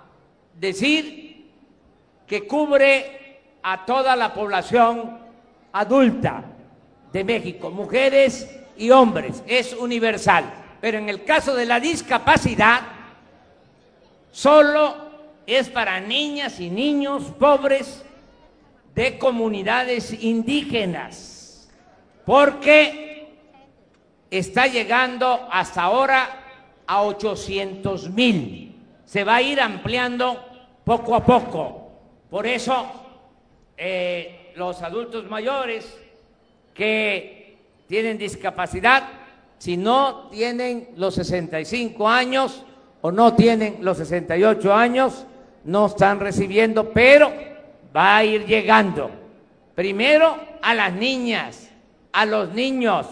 decir, 0.58 1.50
que 2.26 2.46
cubre 2.46 3.40
a 3.62 3.84
toda 3.84 4.16
la 4.16 4.32
población 4.32 5.25
adulta 5.78 6.42
de 7.12 7.24
México, 7.24 7.70
mujeres 7.70 8.48
y 8.76 8.90
hombres, 8.90 9.42
es 9.46 9.74
universal. 9.74 10.44
Pero 10.80 10.98
en 10.98 11.08
el 11.08 11.24
caso 11.24 11.54
de 11.54 11.66
la 11.66 11.80
discapacidad, 11.80 12.80
solo 14.30 14.96
es 15.46 15.68
para 15.68 16.00
niñas 16.00 16.60
y 16.60 16.70
niños 16.70 17.24
pobres 17.38 18.04
de 18.94 19.18
comunidades 19.18 20.12
indígenas, 20.22 21.68
porque 22.24 23.28
está 24.30 24.66
llegando 24.66 25.46
hasta 25.50 25.82
ahora 25.82 26.42
a 26.86 27.02
800 27.02 28.10
mil. 28.10 28.74
Se 29.04 29.24
va 29.24 29.36
a 29.36 29.42
ir 29.42 29.60
ampliando 29.60 30.42
poco 30.84 31.14
a 31.14 31.24
poco. 31.24 31.90
Por 32.30 32.46
eso, 32.46 32.86
eh, 33.76 34.45
los 34.56 34.80
adultos 34.82 35.28
mayores 35.28 35.96
que 36.74 37.58
tienen 37.86 38.16
discapacidad, 38.16 39.04
si 39.58 39.76
no 39.76 40.28
tienen 40.28 40.88
los 40.96 41.14
65 41.14 42.08
años 42.08 42.64
o 43.02 43.12
no 43.12 43.34
tienen 43.34 43.78
los 43.82 43.98
68 43.98 44.74
años, 44.74 45.26
no 45.64 45.86
están 45.86 46.20
recibiendo, 46.20 46.90
pero 46.90 47.32
va 47.94 48.16
a 48.16 48.24
ir 48.24 48.46
llegando. 48.46 49.10
Primero 49.74 50.36
a 50.62 50.74
las 50.74 50.92
niñas, 50.94 51.70
a 52.12 52.24
los 52.24 52.52
niños 52.52 53.06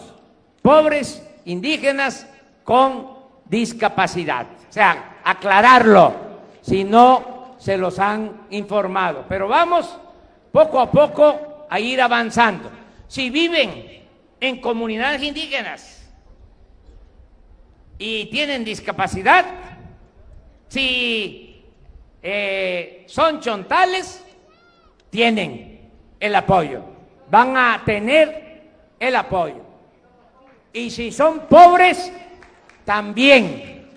pobres, 0.63 1.23
indígenas 1.45 2.27
con 2.65 3.09
discapacidad. 3.45 4.47
O 4.69 4.73
sea, 4.73 5.19
aclararlo, 5.23 6.15
si 6.63 6.85
no 6.85 7.55
se 7.59 7.77
los 7.77 7.99
han 7.99 8.47
informado. 8.51 9.27
Pero 9.29 9.47
vamos 9.47 9.99
poco 10.55 10.79
a 10.79 10.89
poco 10.89 11.67
a 11.69 11.81
ir 11.81 12.01
avanzando. 12.01 12.71
Si 13.09 13.29
viven 13.29 14.05
en 14.39 14.61
comunidades 14.61 15.21
indígenas 15.21 16.09
y 17.99 18.27
tienen 18.27 18.65
discapacidad, 18.65 19.45
si 20.69 21.61
eh, 22.23 23.03
son 23.09 23.41
chontales, 23.41 24.25
tienen 25.11 25.91
el 26.21 26.37
apoyo, 26.37 26.85
van 27.29 27.57
a 27.57 27.83
tener 27.85 28.63
el 29.01 29.17
apoyo. 29.17 29.61
Y 30.73 30.89
si 30.89 31.11
son 31.11 31.49
pobres, 31.49 32.13
también. 32.85 33.91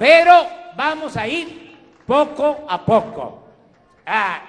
Pero 0.00 0.48
vamos 0.76 1.16
a 1.16 1.28
ir 1.28 1.76
poco 2.04 2.66
a 2.68 2.84
poco. 2.84 3.44
Ah, 4.04 4.42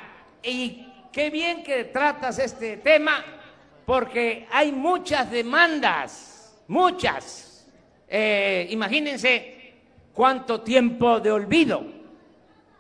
y 0.44 0.88
qué 1.12 1.30
bien 1.30 1.64
que 1.64 1.86
tratas 1.86 2.40
este 2.40 2.78
tema, 2.78 3.24
porque 3.86 4.48
hay 4.52 4.72
muchas 4.72 5.32
demandas, 5.32 6.58
muchas. 6.68 7.68
Eh, 8.08 8.68
imagínense 8.70 9.74
cuánto 10.14 10.62
tiempo 10.62 11.20
de 11.20 11.32
olvido. 11.32 11.84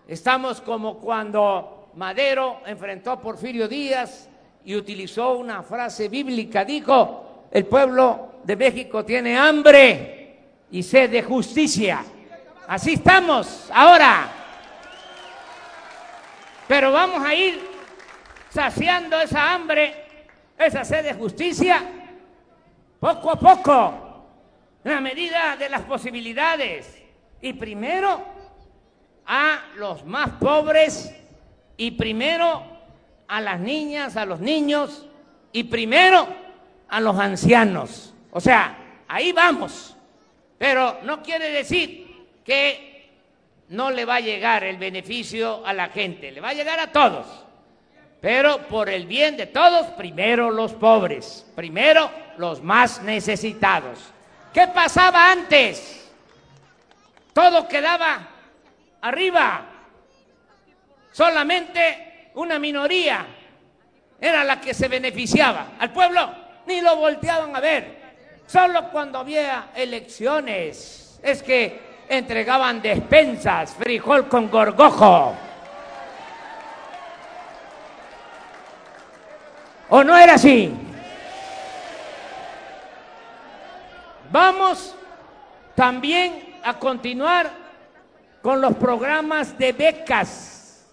Estamos 0.07 0.61
como 0.61 0.97
cuando 0.97 1.91
Madero 1.95 2.61
enfrentó 2.65 3.11
a 3.11 3.19
Porfirio 3.19 3.67
Díaz 3.67 4.29
y 4.65 4.75
utilizó 4.75 5.37
una 5.37 5.63
frase 5.63 6.09
bíblica, 6.09 6.65
dijo, 6.65 7.47
el 7.51 7.65
pueblo 7.65 8.41
de 8.43 8.55
México 8.55 9.03
tiene 9.03 9.37
hambre 9.37 10.37
y 10.71 10.83
sed 10.83 11.09
de 11.09 11.23
justicia. 11.23 12.03
Así 12.67 12.93
estamos 12.93 13.69
ahora. 13.73 14.38
Pero 16.69 16.91
vamos 16.91 17.25
a 17.25 17.33
ir 17.33 17.59
saciando 18.51 19.19
esa 19.19 19.55
hambre, 19.55 19.91
esa 20.55 20.85
sed 20.85 21.03
de 21.03 21.15
justicia, 21.15 21.83
poco 22.99 23.31
a 23.31 23.39
poco, 23.39 24.27
en 24.83 24.91
la 24.91 25.01
medida 25.01 25.55
de 25.57 25.67
las 25.67 25.81
posibilidades. 25.81 27.01
Y 27.41 27.53
primero 27.53 28.23
a 29.25 29.61
los 29.77 30.05
más 30.05 30.29
pobres, 30.39 31.11
y 31.75 31.89
primero 31.89 32.63
a 33.27 33.41
las 33.41 33.59
niñas, 33.59 34.15
a 34.15 34.27
los 34.27 34.39
niños, 34.39 35.07
y 35.51 35.63
primero 35.63 36.27
a 36.87 36.99
los 36.99 37.17
ancianos. 37.17 38.13
O 38.29 38.39
sea, 38.39 38.77
ahí 39.07 39.31
vamos. 39.31 39.97
Pero 40.59 40.99
no 41.01 41.23
quiere 41.23 41.49
decir 41.49 42.27
que 42.45 42.88
no 43.69 43.91
le 43.91 44.05
va 44.05 44.15
a 44.15 44.19
llegar 44.19 44.63
el 44.63 44.77
beneficio 44.77 45.65
a 45.65 45.73
la 45.73 45.89
gente, 45.89 46.31
le 46.31 46.41
va 46.41 46.49
a 46.49 46.53
llegar 46.53 46.79
a 46.79 46.91
todos. 46.91 47.25
Pero 48.19 48.67
por 48.67 48.89
el 48.89 49.05
bien 49.05 49.37
de 49.37 49.45
todos, 49.45 49.87
primero 49.91 50.51
los 50.51 50.73
pobres, 50.73 51.45
primero 51.55 52.11
los 52.37 52.61
más 52.61 53.01
necesitados. 53.01 53.99
¿Qué 54.53 54.67
pasaba 54.67 55.31
antes? 55.31 56.11
Todo 57.33 57.67
quedaba 57.67 58.27
arriba. 59.01 59.65
Solamente 61.11 62.31
una 62.33 62.59
minoría 62.59 63.25
era 64.19 64.43
la 64.43 64.59
que 64.59 64.73
se 64.73 64.87
beneficiaba. 64.87 65.73
Al 65.79 65.91
pueblo 65.93 66.29
ni 66.65 66.81
lo 66.81 66.97
volteaban 66.97 67.55
a 67.55 67.59
ver. 67.59 67.99
Solo 68.47 68.89
cuando 68.89 69.19
había 69.19 69.69
elecciones 69.75 71.19
es 71.21 71.43
que 71.43 71.88
entregaban 72.09 72.81
despensas, 72.81 73.75
frijol 73.75 74.27
con 74.27 74.49
gorgojo. 74.49 75.35
¿O 79.89 80.03
no 80.03 80.17
era 80.17 80.33
así? 80.33 80.73
Vamos 84.31 84.95
también 85.75 86.57
a 86.63 86.73
continuar 86.73 87.49
con 88.41 88.59
los 88.59 88.75
programas 88.75 89.57
de 89.57 89.71
becas. 89.71 90.85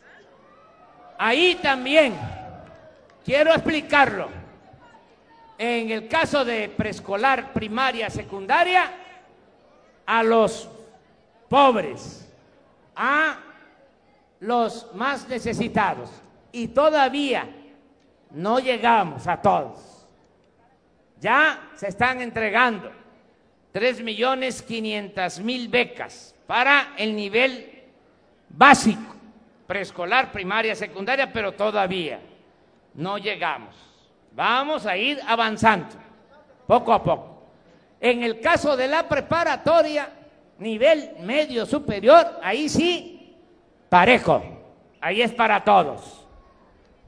Ahí 1.19 1.59
también 1.63 2.15
quiero 3.25 3.53
explicarlo. 3.53 4.29
En 5.59 5.91
el 5.91 6.09
caso 6.09 6.45
de 6.45 6.69
preescolar, 6.69 7.53
primaria, 7.55 8.11
secundaria, 8.11 8.91
a 10.05 10.23
los 10.23 10.69
pobres, 11.49 12.31
a 12.95 13.39
los 14.41 14.95
más 14.95 15.29
necesitados. 15.29 16.11
Y 16.53 16.69
todavía 16.69 17.49
no 18.31 18.59
llegamos 18.59 19.27
a 19.27 19.41
todos. 19.41 20.07
Ya 21.21 21.71
se 21.75 21.89
están 21.89 22.21
entregando 22.21 22.91
tres 23.73 24.03
millones 24.03 24.63
quinientas 24.63 25.41
mil 25.41 25.69
becas 25.69 26.35
para 26.47 26.95
el 26.97 27.15
nivel 27.15 27.85
básico, 28.49 29.15
preescolar, 29.67 30.33
primaria, 30.33 30.75
secundaria, 30.75 31.33
pero 31.33 31.53
todavía 31.53 32.21
no 32.95 33.19
llegamos. 33.19 33.75
Vamos 34.33 34.87
a 34.87 34.97
ir 34.97 35.19
avanzando, 35.27 35.89
poco 36.67 36.93
a 36.93 37.03
poco. 37.03 37.43
En 38.01 38.23
el 38.23 38.41
caso 38.41 38.77
de 38.77 38.87
la 38.87 39.09
preparatoria, 39.09 40.11
nivel 40.59 41.12
medio 41.21 41.66
superior, 41.66 42.38
ahí 42.42 42.69
sí, 42.69 43.37
parejo, 43.88 44.42
ahí 45.01 45.23
es 45.23 45.33
para 45.33 45.62
todos. 45.64 46.27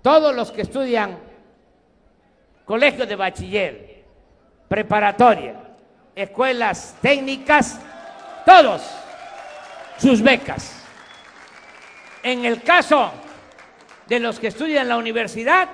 Todos 0.03 0.35
los 0.35 0.51
que 0.51 0.63
estudian 0.63 1.19
colegio 2.65 3.07
de 3.07 3.17
bachiller, 3.17 4.05
preparatoria, 4.69 5.55
escuelas 6.15 6.97
técnicas, 7.01 7.81
todos 8.45 8.83
sus 9.97 10.23
becas. 10.23 10.85
En 12.23 12.45
el 12.45 12.63
caso 12.63 13.11
de 14.07 14.21
los 14.21 14.39
que 14.39 14.49
estudian 14.49 14.89
la 14.89 14.97
universidad, 14.97 15.69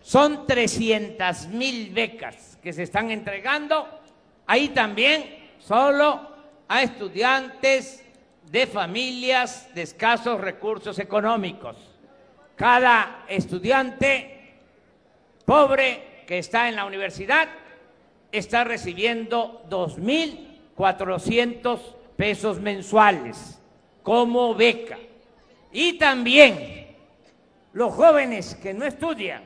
son 0.00 0.46
300 0.46 1.48
mil 1.48 1.90
becas 1.92 2.58
que 2.62 2.72
se 2.72 2.82
están 2.82 3.10
entregando. 3.10 4.00
Ahí 4.46 4.68
también 4.68 5.54
solo 5.58 6.33
a 6.68 6.82
estudiantes 6.82 8.04
de 8.50 8.66
familias 8.66 9.68
de 9.74 9.82
escasos 9.82 10.40
recursos 10.40 10.98
económicos. 10.98 11.76
Cada 12.56 13.24
estudiante 13.28 14.54
pobre 15.44 16.22
que 16.26 16.38
está 16.38 16.68
en 16.68 16.76
la 16.76 16.84
universidad 16.84 17.48
está 18.30 18.62
recibiendo 18.64 19.64
2.400 19.68 21.80
pesos 22.16 22.60
mensuales 22.60 23.58
como 24.02 24.54
beca. 24.54 24.98
Y 25.72 25.94
también 25.94 26.94
los 27.72 27.92
jóvenes 27.92 28.54
que 28.54 28.72
no 28.72 28.84
estudian 28.84 29.42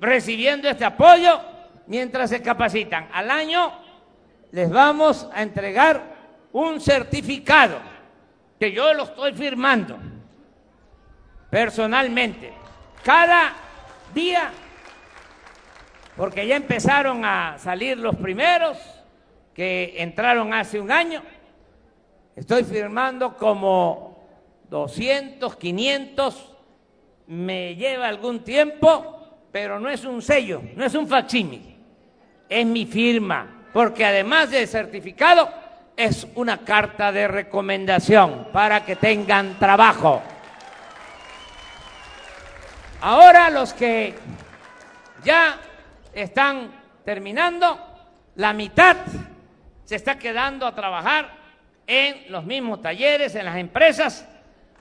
recibiendo 0.00 0.68
este 0.68 0.84
apoyo 0.84 1.40
mientras 1.86 2.30
se 2.30 2.42
capacitan. 2.42 3.08
Al 3.12 3.30
año 3.30 3.72
les 4.52 4.70
vamos 4.70 5.28
a 5.32 5.42
entregar 5.42 6.16
un 6.52 6.80
certificado 6.80 7.78
que 8.58 8.72
yo 8.72 8.92
lo 8.94 9.04
estoy 9.04 9.32
firmando 9.34 9.98
personalmente. 11.50 12.52
Cada 13.02 13.54
día, 14.14 14.50
porque 16.16 16.46
ya 16.46 16.56
empezaron 16.56 17.24
a 17.24 17.56
salir 17.58 17.98
los 17.98 18.16
primeros 18.16 18.78
que 19.54 19.94
entraron 19.98 20.52
hace 20.52 20.80
un 20.80 20.90
año, 20.90 21.22
estoy 22.36 22.64
firmando 22.64 23.36
como 23.36 24.28
200, 24.70 25.56
500, 25.56 26.47
me 27.28 27.76
lleva 27.76 28.08
algún 28.08 28.42
tiempo, 28.42 29.46
pero 29.52 29.78
no 29.78 29.88
es 29.88 30.04
un 30.04 30.22
sello, 30.22 30.62
no 30.74 30.84
es 30.84 30.94
un 30.94 31.06
facsímil, 31.06 31.76
es 32.48 32.66
mi 32.66 32.86
firma, 32.86 33.66
porque 33.72 34.04
además 34.04 34.50
del 34.50 34.66
certificado 34.66 35.48
es 35.96 36.26
una 36.34 36.58
carta 36.58 37.12
de 37.12 37.28
recomendación 37.28 38.48
para 38.52 38.84
que 38.84 38.96
tengan 38.96 39.58
trabajo. 39.58 40.22
Ahora 43.00 43.50
los 43.50 43.74
que 43.74 44.14
ya 45.22 45.58
están 46.12 46.70
terminando, 47.04 47.78
la 48.36 48.52
mitad 48.52 48.96
se 49.84 49.96
está 49.96 50.18
quedando 50.18 50.66
a 50.66 50.74
trabajar 50.74 51.36
en 51.86 52.30
los 52.30 52.44
mismos 52.44 52.80
talleres, 52.80 53.34
en 53.34 53.44
las 53.44 53.56
empresas 53.56 54.26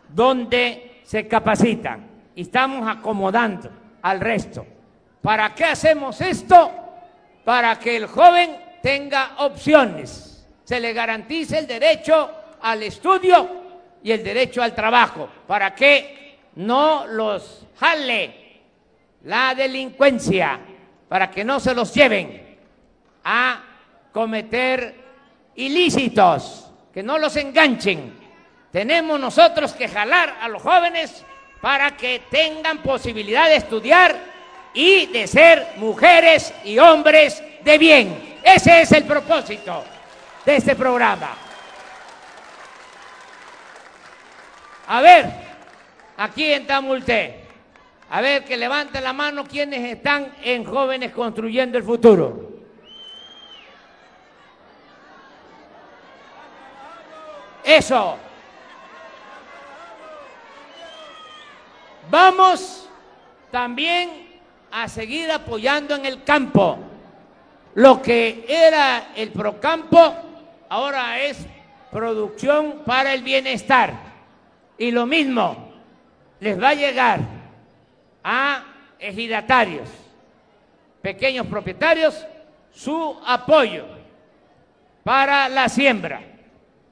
donde 0.10 1.02
se 1.04 1.28
capacitan. 1.28 2.07
Y 2.38 2.42
estamos 2.42 2.88
acomodando 2.88 3.68
al 4.04 4.20
resto. 4.20 4.64
¿Para 5.24 5.56
qué 5.56 5.66
hacemos 5.66 6.22
esto? 6.22 6.72
Para 7.44 7.80
que 7.80 7.98
el 7.98 8.06
joven 8.06 8.56
tenga 8.84 9.38
opciones, 9.40 10.48
se 10.64 10.80
le 10.80 10.94
garantice 10.94 11.58
el 11.58 11.66
derecho 11.66 12.30
al 12.62 12.84
estudio 12.84 13.50
y 14.04 14.12
el 14.12 14.24
derecho 14.24 14.62
al 14.62 14.76
trabajo, 14.76 15.28
para 15.48 15.74
que 15.74 16.38
no 16.58 17.08
los 17.08 17.66
jale 17.80 18.36
la 19.24 19.56
delincuencia, 19.56 20.60
para 21.10 21.32
que 21.32 21.44
no 21.44 21.60
se 21.60 21.74
los 21.74 21.92
lleven 21.92 22.56
a 23.24 23.64
cometer 24.14 24.94
ilícitos, 25.56 26.72
que 26.94 27.02
no 27.02 27.18
los 27.18 27.36
enganchen. 27.36 28.14
Tenemos 28.72 29.20
nosotros 29.20 29.74
que 29.74 29.88
jalar 29.88 30.38
a 30.40 30.48
los 30.48 30.62
jóvenes 30.62 31.26
para 31.62 31.96
que 31.98 32.22
tengan 32.30 32.80
posibilidad 32.80 33.48
de 33.48 33.56
estudiar 33.56 34.16
y 34.74 35.08
de 35.08 35.28
ser 35.28 35.74
mujeres 35.78 36.54
y 36.64 36.78
hombres 36.78 37.42
de 37.64 37.78
bien. 37.78 38.38
Ese 38.44 38.82
es 38.82 38.92
el 38.92 39.06
propósito 39.06 39.84
de 40.46 40.56
este 40.56 40.76
programa. 40.76 41.36
A 44.88 45.02
ver, 45.02 45.26
aquí 46.18 46.54
en 46.54 46.66
Tamulte, 46.66 47.46
a 48.10 48.22
ver 48.22 48.46
que 48.46 48.56
levante 48.56 49.02
la 49.02 49.12
mano 49.12 49.46
quienes 49.46 49.84
están 49.84 50.34
en 50.44 50.64
Jóvenes 50.64 51.12
Construyendo 51.12 51.78
el 51.78 51.84
Futuro. 51.84 52.48
Eso. 57.64 58.27
Vamos 62.10 62.88
también 63.52 64.40
a 64.72 64.88
seguir 64.88 65.32
apoyando 65.32 65.96
en 65.96 66.06
el 66.06 66.24
campo. 66.24 66.78
Lo 67.76 68.02
que 68.02 68.46
era 68.48 69.10
el 69.16 69.32
procampo 69.32 70.16
ahora 70.70 71.20
es 71.22 71.46
producción 71.92 72.84
para 72.86 73.14
el 73.14 73.24
bienestar. 73.24 73.94
Y 74.78 74.92
lo 74.92 75.06
mismo 75.06 75.74
les 76.40 76.62
va 76.62 76.70
a 76.70 76.74
llegar 76.74 77.20
a 78.24 78.64
ejidatarios, 79.00 79.90
pequeños 81.02 81.48
propietarios, 81.48 82.26
su 82.72 83.20
apoyo 83.26 83.86
para 85.04 85.50
la 85.50 85.70
siembra 85.70 86.22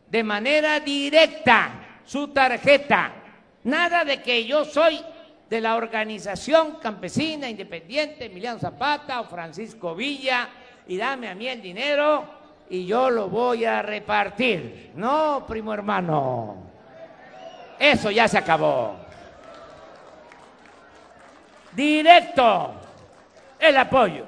de 0.10 0.23
manera 0.23 0.80
directa, 0.80 2.01
su 2.06 2.30
tarjeta. 2.30 3.12
Nada 3.65 4.06
de 4.06 4.21
que 4.21 4.45
yo 4.45 4.63
soy 4.63 5.01
de 5.49 5.60
la 5.60 5.75
organización 5.75 6.78
campesina 6.82 7.49
independiente 7.49 8.25
Emiliano 8.25 8.60
Zapata 8.60 9.21
o 9.21 9.25
Francisco 9.25 9.95
Villa 9.95 10.49
y 10.88 10.97
dame 10.97 11.30
a 11.30 11.36
mí 11.36 11.47
el 11.47 11.62
dinero 11.62 12.25
y 12.69 12.86
yo 12.86 13.10
lo 13.10 13.28
voy 13.28 13.65
a 13.65 13.82
repartir. 13.82 14.91
No, 14.95 15.45
primo 15.47 15.73
hermano. 15.73 16.58
Eso 17.80 18.12
ya 18.12 18.28
se 18.28 18.38
acabó. 18.38 18.97
Directo 21.73 22.71
el 23.60 23.78
apoyo 23.78 24.25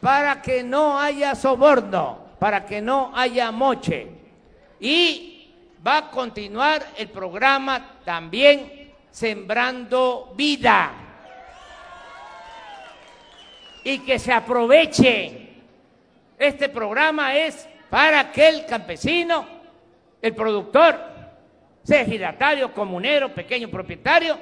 para 0.00 0.40
que 0.42 0.62
no 0.62 1.00
haya 1.00 1.34
soborno, 1.34 2.18
para 2.38 2.66
que 2.66 2.82
no 2.82 3.10
haya 3.14 3.50
moche. 3.50 4.06
Y 4.80 5.37
va 5.86 5.98
a 5.98 6.10
continuar 6.10 6.86
el 6.96 7.08
programa 7.08 8.00
también 8.04 8.92
Sembrando 9.10 10.32
Vida. 10.36 11.08
y 13.84 14.00
que 14.00 14.18
se 14.18 14.32
aproveche. 14.32 15.48
Este 16.38 16.68
programa 16.68 17.34
es 17.34 17.66
para 17.88 18.30
que 18.30 18.46
el 18.46 18.66
campesino, 18.66 19.46
el 20.20 20.34
productor, 20.34 20.98
sea 21.82 22.02
ejidatario, 22.02 22.74
comunero, 22.74 23.32
pequeño 23.32 23.70
propietario, 23.70 24.38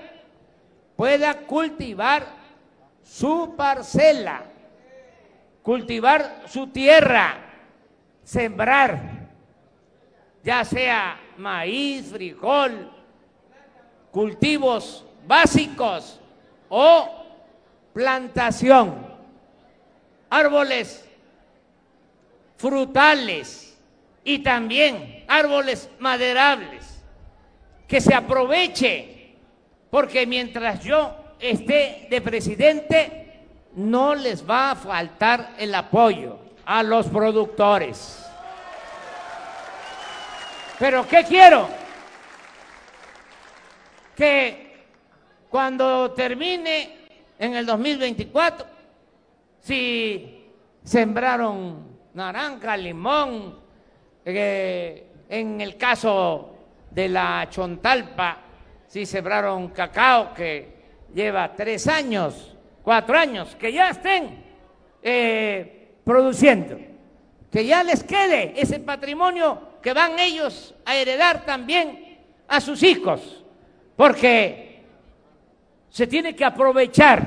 pueda 0.96 1.32
cultivar 1.42 2.26
su 3.04 3.54
parcela, 3.56 4.42
cultivar 5.62 6.42
su 6.48 6.66
tierra, 6.68 7.36
sembrar, 8.24 9.28
ya 10.42 10.64
sea 10.64 11.20
maíz, 11.38 12.10
frijol, 12.10 12.90
cultivos 14.10 15.04
básicos 15.26 16.20
o 16.68 17.08
plantación, 17.92 19.06
árboles 20.30 21.08
frutales 22.56 23.76
y 24.24 24.40
también 24.40 25.24
árboles 25.28 25.88
maderables, 25.98 27.02
que 27.86 28.00
se 28.00 28.14
aproveche, 28.14 29.34
porque 29.90 30.26
mientras 30.26 30.82
yo 30.82 31.14
esté 31.38 32.08
de 32.10 32.20
presidente, 32.20 33.40
no 33.74 34.14
les 34.14 34.48
va 34.48 34.72
a 34.72 34.76
faltar 34.76 35.54
el 35.58 35.74
apoyo 35.74 36.38
a 36.64 36.82
los 36.82 37.06
productores. 37.06 38.25
Pero 40.78 41.06
¿qué 41.08 41.24
quiero? 41.24 41.68
Que 44.14 44.84
cuando 45.48 46.10
termine 46.12 47.08
en 47.38 47.54
el 47.54 47.64
2024, 47.64 48.66
si 49.60 50.50
sembraron 50.84 51.96
naranja, 52.12 52.76
limón, 52.76 53.58
eh, 54.24 55.06
en 55.28 55.60
el 55.62 55.76
caso 55.78 56.54
de 56.90 57.08
la 57.08 57.48
Chontalpa, 57.48 58.38
si 58.86 59.06
sembraron 59.06 59.68
cacao, 59.68 60.34
que 60.34 60.76
lleva 61.14 61.54
tres 61.54 61.88
años, 61.88 62.54
cuatro 62.82 63.16
años, 63.16 63.56
que 63.56 63.72
ya 63.72 63.90
estén 63.90 64.44
eh, 65.02 65.96
produciendo, 66.04 66.78
que 67.50 67.64
ya 67.64 67.82
les 67.82 68.04
quede 68.04 68.52
ese 68.60 68.78
patrimonio 68.78 69.75
que 69.86 69.92
van 69.92 70.18
ellos 70.18 70.74
a 70.84 70.96
heredar 70.96 71.46
también 71.46 72.18
a 72.48 72.60
sus 72.60 72.82
hijos, 72.82 73.44
porque 73.94 74.82
se 75.90 76.08
tiene 76.08 76.34
que 76.34 76.44
aprovechar, 76.44 77.24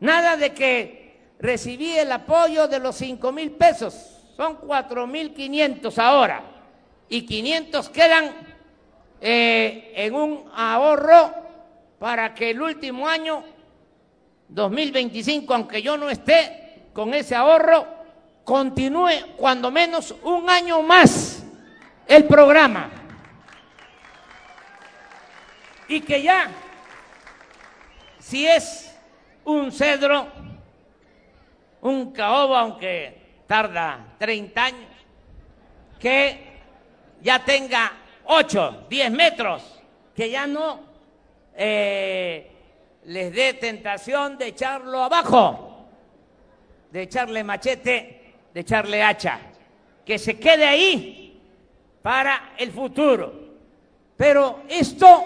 nada 0.00 0.34
de 0.38 0.54
que 0.54 1.34
recibí 1.38 1.98
el 1.98 2.10
apoyo 2.10 2.66
de 2.66 2.78
los 2.78 2.96
cinco 2.96 3.30
mil 3.30 3.50
pesos, 3.50 4.22
son 4.38 4.56
cuatro 4.56 5.06
mil 5.06 5.34
quinientos 5.34 5.98
ahora, 5.98 6.42
y 7.10 7.26
quinientos 7.26 7.90
quedan 7.90 8.32
eh, 9.20 9.92
en 9.94 10.14
un 10.14 10.50
ahorro 10.54 11.34
para 11.98 12.32
que 12.32 12.52
el 12.52 12.62
último 12.62 13.06
año, 13.06 13.44
2025, 14.48 15.52
aunque 15.52 15.82
yo 15.82 15.98
no 15.98 16.08
esté 16.08 16.84
con 16.94 17.12
ese 17.12 17.34
ahorro, 17.34 17.86
continúe 18.44 19.36
cuando 19.36 19.70
menos 19.70 20.14
un 20.22 20.48
año 20.48 20.80
más 20.80 21.37
el 22.08 22.24
programa. 22.24 22.90
Y 25.86 26.00
que 26.00 26.22
ya, 26.22 26.50
si 28.18 28.46
es 28.46 28.94
un 29.44 29.70
cedro, 29.70 30.28
un 31.82 32.12
caoba, 32.12 32.60
aunque 32.60 33.42
tarda 33.46 34.14
30 34.18 34.64
años, 34.64 34.90
que 35.98 36.58
ya 37.22 37.44
tenga 37.44 37.92
8, 38.24 38.86
10 38.88 39.10
metros, 39.10 39.80
que 40.14 40.30
ya 40.30 40.46
no 40.46 40.80
eh, 41.54 42.50
les 43.04 43.32
dé 43.32 43.54
tentación 43.54 44.36
de 44.36 44.48
echarlo 44.48 45.02
abajo, 45.02 45.86
de 46.90 47.02
echarle 47.02 47.42
machete, 47.44 48.34
de 48.52 48.60
echarle 48.60 49.02
hacha, 49.02 49.40
que 50.04 50.18
se 50.18 50.38
quede 50.38 50.66
ahí 50.66 51.27
para 52.08 52.54
el 52.56 52.72
futuro. 52.72 53.34
Pero 54.16 54.62
esto 54.66 55.24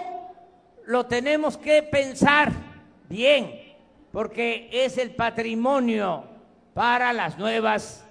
lo 0.87 1.05
tenemos 1.05 1.57
que 1.57 1.81
pensar 1.81 2.51
bien, 3.07 3.73
porque 4.11 4.67
es 4.69 4.97
el 4.97 5.11
patrimonio 5.11 6.25
para 6.73 7.13
las 7.13 7.37
nuevas 7.37 8.05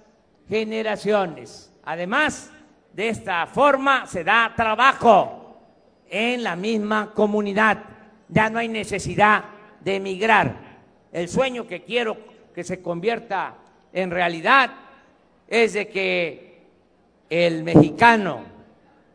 generaciones. 0.49 1.71
Además, 1.83 2.49
de 2.93 3.09
esta 3.09 3.45
forma 3.45 4.07
se 4.07 4.23
da 4.23 4.51
trabajo 4.55 5.55
en 6.09 6.41
la 6.41 6.55
misma 6.55 7.11
comunidad 7.13 7.77
ya 8.27 8.49
no 8.49 8.57
hay 8.57 8.69
necesidad 8.69 9.43
de 9.81 9.97
emigrar. 9.97 10.55
El 11.11 11.29
sueño 11.29 11.67
que 11.67 11.83
quiero 11.83 12.17
que 12.55 12.63
se 12.63 12.81
convierta 12.81 13.53
en 13.93 14.09
realidad 14.09 14.71
es 15.47 15.73
de 15.73 15.89
que 15.89 16.63
el 17.29 17.63
mexicano, 17.63 18.52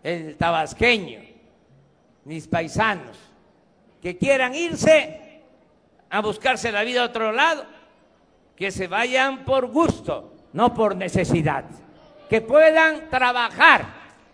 el 0.09 0.37
tabasqueño, 0.37 1.21
mis 2.25 2.49
paisanos, 2.49 3.19
que 4.01 4.17
quieran 4.17 4.55
irse 4.55 5.43
a 6.09 6.21
buscarse 6.21 6.73
la 6.73 6.83
vida 6.83 7.03
a 7.03 7.07
otro 7.07 7.31
lado, 7.33 7.67
que 8.57 8.71
se 8.71 8.87
vayan 8.87 9.45
por 9.45 9.67
gusto, 9.67 10.35
no 10.55 10.73
por 10.73 10.97
necesidad, 10.97 11.65
que 12.29 12.41
puedan 12.41 13.11
trabajar 13.11 13.85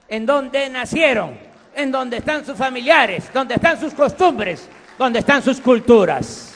en 0.09 0.25
donde 0.25 0.71
nacieron, 0.71 1.37
en 1.75 1.91
donde 1.91 2.19
están 2.19 2.47
sus 2.47 2.57
familiares, 2.57 3.31
donde 3.33 3.55
están 3.55 3.79
sus 3.81 3.93
costumbres, 3.95 4.69
donde 4.97 5.19
están 5.19 5.43
sus 5.43 5.61
culturas. 5.61 6.53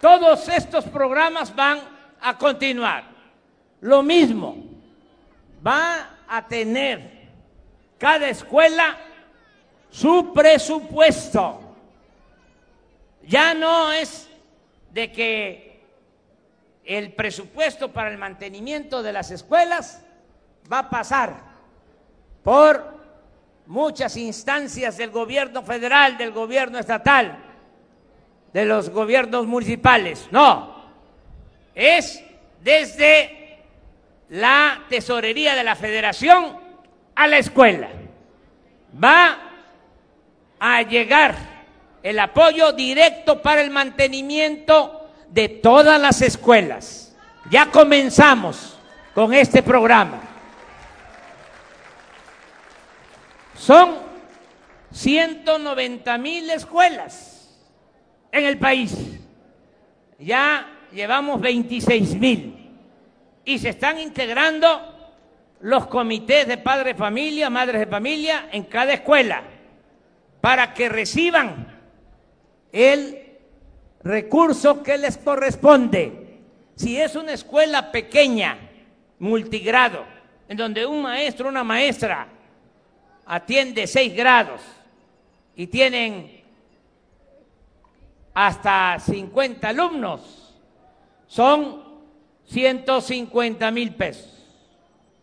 Todos 0.00 0.48
estos 0.48 0.86
programas 0.86 1.54
van 1.54 1.80
a 2.22 2.38
continuar. 2.38 3.09
Lo 3.80 4.02
mismo, 4.02 4.56
va 5.66 6.18
a 6.28 6.46
tener 6.46 7.28
cada 7.98 8.28
escuela 8.28 8.96
su 9.90 10.32
presupuesto. 10.32 11.60
Ya 13.22 13.54
no 13.54 13.92
es 13.92 14.28
de 14.92 15.12
que 15.12 15.82
el 16.84 17.12
presupuesto 17.12 17.92
para 17.92 18.10
el 18.10 18.18
mantenimiento 18.18 19.02
de 19.02 19.12
las 19.12 19.30
escuelas 19.30 20.02
va 20.70 20.80
a 20.80 20.90
pasar 20.90 21.34
por 22.42 22.98
muchas 23.66 24.16
instancias 24.16 24.96
del 24.96 25.10
gobierno 25.10 25.62
federal, 25.62 26.18
del 26.18 26.32
gobierno 26.32 26.78
estatal, 26.78 27.38
de 28.52 28.64
los 28.64 28.90
gobiernos 28.90 29.46
municipales. 29.46 30.28
No, 30.32 30.74
es 31.74 32.22
desde 32.62 33.39
la 34.30 34.84
tesorería 34.88 35.54
de 35.54 35.64
la 35.64 35.76
federación 35.76 36.56
a 37.14 37.26
la 37.26 37.38
escuela. 37.38 37.88
Va 39.02 39.38
a 40.58 40.82
llegar 40.82 41.34
el 42.02 42.18
apoyo 42.18 42.72
directo 42.72 43.42
para 43.42 43.60
el 43.60 43.70
mantenimiento 43.70 45.10
de 45.28 45.48
todas 45.48 46.00
las 46.00 46.22
escuelas. 46.22 47.16
Ya 47.50 47.66
comenzamos 47.66 48.78
con 49.14 49.34
este 49.34 49.62
programa. 49.62 50.20
Son 53.56 53.96
190 54.92 56.18
mil 56.18 56.48
escuelas 56.50 57.50
en 58.30 58.44
el 58.44 58.58
país. 58.58 58.94
Ya 60.18 60.66
llevamos 60.92 61.40
26 61.40 62.14
mil 62.14 62.59
y 63.44 63.58
se 63.58 63.70
están 63.70 63.98
integrando 63.98 65.00
los 65.60 65.86
comités 65.86 66.46
de 66.46 66.58
padres 66.58 66.94
de 66.94 66.94
familia, 66.94 67.50
madres 67.50 67.80
de 67.80 67.86
familia 67.86 68.48
en 68.52 68.64
cada 68.64 68.94
escuela 68.94 69.42
para 70.40 70.72
que 70.72 70.88
reciban 70.88 71.78
el 72.72 73.38
recurso 74.02 74.82
que 74.82 74.96
les 74.96 75.18
corresponde. 75.18 76.38
Si 76.76 76.98
es 76.98 77.14
una 77.14 77.32
escuela 77.32 77.92
pequeña, 77.92 78.56
multigrado, 79.18 80.04
en 80.48 80.56
donde 80.56 80.86
un 80.86 81.02
maestro 81.02 81.48
una 81.48 81.62
maestra 81.62 82.26
atiende 83.26 83.86
seis 83.86 84.14
grados 84.16 84.62
y 85.54 85.66
tienen 85.66 86.42
hasta 88.32 88.98
50 88.98 89.68
alumnos, 89.68 90.54
son 91.26 91.79
150 92.50 93.70
mil 93.70 93.94
pesos 93.94 94.28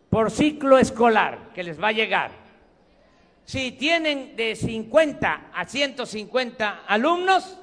por 0.08 0.30
ciclo 0.30 0.78
escolar 0.78 1.50
que 1.54 1.62
les 1.62 1.80
va 1.80 1.88
a 1.88 1.92
llegar. 1.92 2.30
Si 3.44 3.72
tienen 3.72 4.34
de 4.34 4.56
50 4.56 5.50
a 5.52 5.64
150 5.66 6.84
alumnos, 6.86 7.58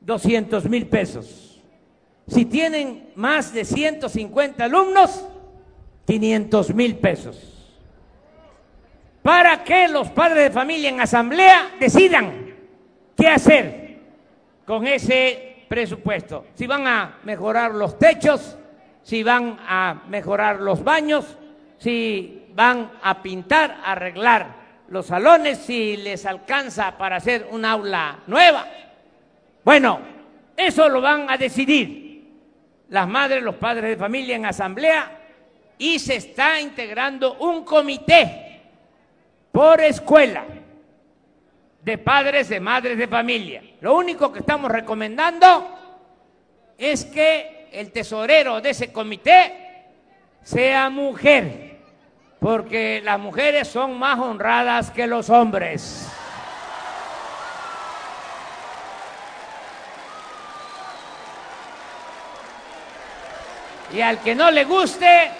200 0.00 0.68
mil 0.68 0.86
pesos. 0.86 1.60
Si 2.26 2.44
tienen 2.44 3.10
más 3.14 3.52
de 3.52 3.64
150 3.64 4.64
alumnos, 4.64 5.26
500 6.06 6.74
mil 6.74 6.96
pesos. 6.96 7.80
Para 9.22 9.64
que 9.64 9.88
los 9.88 10.10
padres 10.10 10.44
de 10.44 10.50
familia 10.50 10.90
en 10.90 11.00
asamblea 11.00 11.72
decidan 11.80 12.54
qué 13.16 13.28
hacer 13.28 14.00
con 14.66 14.86
ese 14.86 15.64
presupuesto. 15.68 16.46
Si 16.54 16.66
van 16.66 16.86
a 16.86 17.18
mejorar 17.24 17.74
los 17.74 17.98
techos, 17.98 18.56
si 19.02 19.22
van 19.22 19.58
a 19.66 20.02
mejorar 20.08 20.60
los 20.60 20.82
baños, 20.84 21.36
si 21.78 22.46
van 22.54 22.92
a 23.02 23.22
pintar, 23.22 23.80
arreglar 23.84 24.62
los 24.88 25.06
salones, 25.06 25.58
si 25.58 25.96
les 25.96 26.26
alcanza 26.26 26.96
para 26.96 27.16
hacer 27.16 27.48
un 27.50 27.64
aula 27.64 28.20
nueva. 28.26 28.66
Bueno, 29.64 30.00
eso 30.56 30.88
lo 30.88 31.00
van 31.00 31.30
a 31.30 31.36
decidir 31.36 32.02
las 32.90 33.08
madres, 33.08 33.42
los 33.42 33.54
padres 33.54 33.90
de 33.90 33.96
familia 33.96 34.36
en 34.36 34.46
asamblea 34.46 35.18
y 35.78 35.98
se 35.98 36.16
está 36.16 36.60
integrando 36.60 37.34
un 37.38 37.64
comité 37.64 38.60
por 39.50 39.80
escuela 39.80 40.44
de 41.82 41.98
padres, 41.98 42.48
de 42.48 42.60
madres 42.60 42.96
de 42.96 43.08
familia. 43.08 43.62
Lo 43.80 43.96
único 43.96 44.32
que 44.32 44.40
estamos 44.40 44.70
recomendando 44.70 45.78
es 46.78 47.04
que 47.06 47.61
el 47.72 47.90
tesorero 47.90 48.60
de 48.60 48.70
ese 48.70 48.92
comité 48.92 49.84
sea 50.42 50.90
mujer 50.90 51.72
porque 52.42 53.00
las 53.04 53.20
mujeres 53.20 53.68
son 53.68 53.96
más 53.96 54.18
honradas 54.18 54.90
que 54.90 55.06
los 55.06 55.30
hombres. 55.30 56.08
Y 63.92 64.00
al 64.00 64.18
que 64.20 64.34
no 64.34 64.50
le 64.50 64.64
guste, 64.64 65.30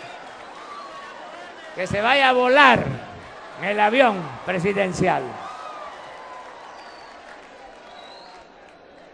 que 1.75 1.87
se 1.89 2.01
vaya 2.01 2.29
a 2.29 2.33
volar 2.33 2.85
en 3.61 3.69
el 3.69 3.81
avión 3.81 4.23
presidencial. 4.47 5.25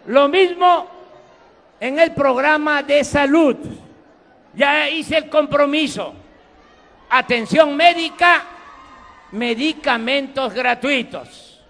Lo 0.06 0.28
mismo 0.28 0.97
en 1.80 1.98
el 1.98 2.12
programa 2.12 2.82
de 2.82 3.04
salud. 3.04 3.56
Ya 4.54 4.88
hice 4.88 5.16
el 5.16 5.28
compromiso 5.28 6.14
atención 7.08 7.76
médica, 7.76 8.44
medicamentos 9.32 10.52
gratuitos. 10.52 11.60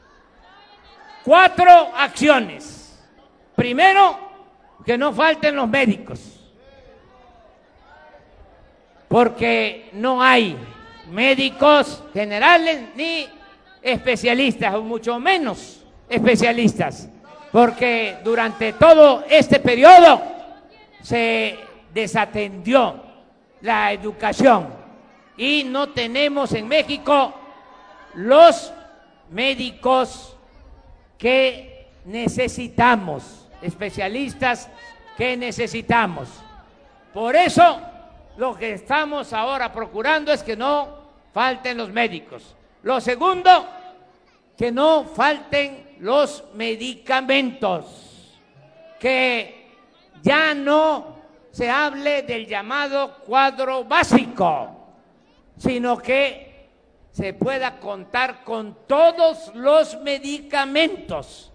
Cuatro 1.24 1.70
acciones. 1.96 2.98
Primero, 3.54 4.18
que 4.84 4.96
no 4.96 5.12
falten 5.12 5.56
los 5.56 5.68
médicos, 5.68 6.40
porque 9.08 9.90
no 9.92 10.22
hay 10.22 10.56
médicos 11.10 12.02
generales 12.12 12.80
ni 12.94 13.28
especialistas, 13.82 14.74
o 14.74 14.82
mucho 14.82 15.18
menos 15.18 15.84
especialistas, 16.08 17.08
porque 17.52 18.18
durante 18.22 18.74
todo 18.74 19.24
este 19.28 19.60
periodo 19.60 20.20
se 21.02 21.58
desatendió 21.92 23.02
la 23.62 23.92
educación 23.92 24.68
y 25.36 25.64
no 25.64 25.90
tenemos 25.90 26.52
en 26.52 26.68
México 26.68 27.34
los 28.14 28.72
médicos 29.30 30.36
que 31.16 31.88
necesitamos, 32.04 33.48
especialistas 33.62 34.68
que 35.16 35.36
necesitamos. 35.36 36.28
Por 37.12 37.36
eso 37.36 37.80
lo 38.36 38.56
que 38.56 38.72
estamos 38.72 39.32
ahora 39.32 39.72
procurando 39.72 40.32
es 40.32 40.42
que 40.42 40.56
no 40.56 40.98
falten 41.32 41.76
los 41.76 41.90
médicos. 41.90 42.54
Lo 42.82 43.00
segundo, 43.00 43.66
que 44.56 44.70
no 44.70 45.04
falten 45.04 45.87
los 46.00 46.44
medicamentos, 46.54 48.36
que 49.00 49.68
ya 50.22 50.54
no 50.54 51.16
se 51.50 51.70
hable 51.70 52.22
del 52.22 52.46
llamado 52.46 53.16
cuadro 53.24 53.84
básico 53.84 54.78
sino 55.58 55.98
que 55.98 56.68
se 57.12 57.34
pueda 57.34 57.78
contar 57.80 58.44
con 58.44 58.86
todos 58.86 59.52
los 59.54 60.00
medicamentos 60.00 61.50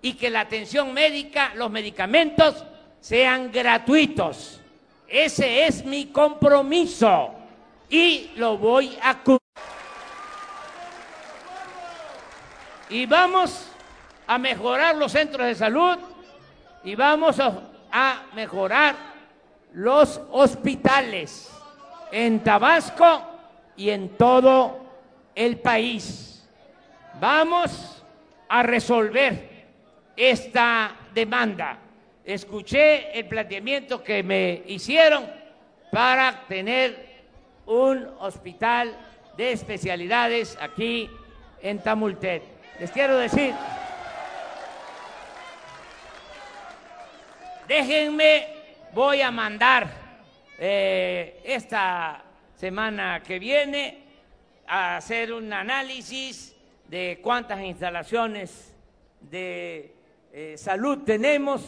y 0.00 0.14
que 0.14 0.30
la 0.30 0.40
atención 0.40 0.92
médica, 0.92 1.52
los 1.56 1.70
medicamentos 1.70 2.64
sean 3.00 3.50
gratuitos. 3.50 4.60
Ese 5.08 5.66
es 5.66 5.84
mi 5.84 6.06
compromiso 6.06 7.30
y 7.90 8.30
lo 8.36 8.56
voy 8.56 8.96
a 9.02 9.14
cumplir. 9.18 9.43
Y 12.90 13.06
vamos 13.06 13.66
a 14.26 14.38
mejorar 14.38 14.96
los 14.96 15.12
centros 15.12 15.46
de 15.46 15.54
salud 15.54 15.98
y 16.82 16.94
vamos 16.94 17.38
a, 17.40 18.22
mejorar 18.34 18.96
los 19.72 20.20
hospitales 20.32 21.50
en 22.10 22.40
Tabasco 22.40 23.22
y 23.76 23.90
en 23.90 24.10
todo 24.16 24.84
el 25.34 25.58
país. 25.58 26.44
Vamos 27.20 28.02
a 28.48 28.62
resolver 28.64 29.66
esta 30.16 30.92
demanda. 31.14 31.78
Escuché 32.24 33.16
el 33.16 33.28
planteamiento 33.28 34.02
que 34.02 34.22
me 34.24 34.62
hicieron 34.66 35.24
para 35.92 36.46
tener 36.48 37.22
un 37.66 38.08
hospital 38.18 38.96
de 39.36 39.52
especialidades 39.52 40.58
aquí 40.60 41.08
en 41.62 41.78
Tamultet. 41.78 42.53
Les 42.80 42.90
quiero 42.90 43.16
decir, 43.16 43.54
déjenme, 47.68 48.48
voy 48.92 49.20
a 49.20 49.30
mandar 49.30 49.88
eh, 50.58 51.40
esta 51.44 52.20
semana 52.56 53.22
que 53.22 53.38
viene 53.38 54.02
a 54.66 54.96
hacer 54.96 55.32
un 55.32 55.52
análisis 55.52 56.56
de 56.88 57.20
cuántas 57.22 57.60
instalaciones 57.60 58.74
de 59.20 59.94
eh, 60.32 60.56
salud 60.58 61.04
tenemos, 61.04 61.62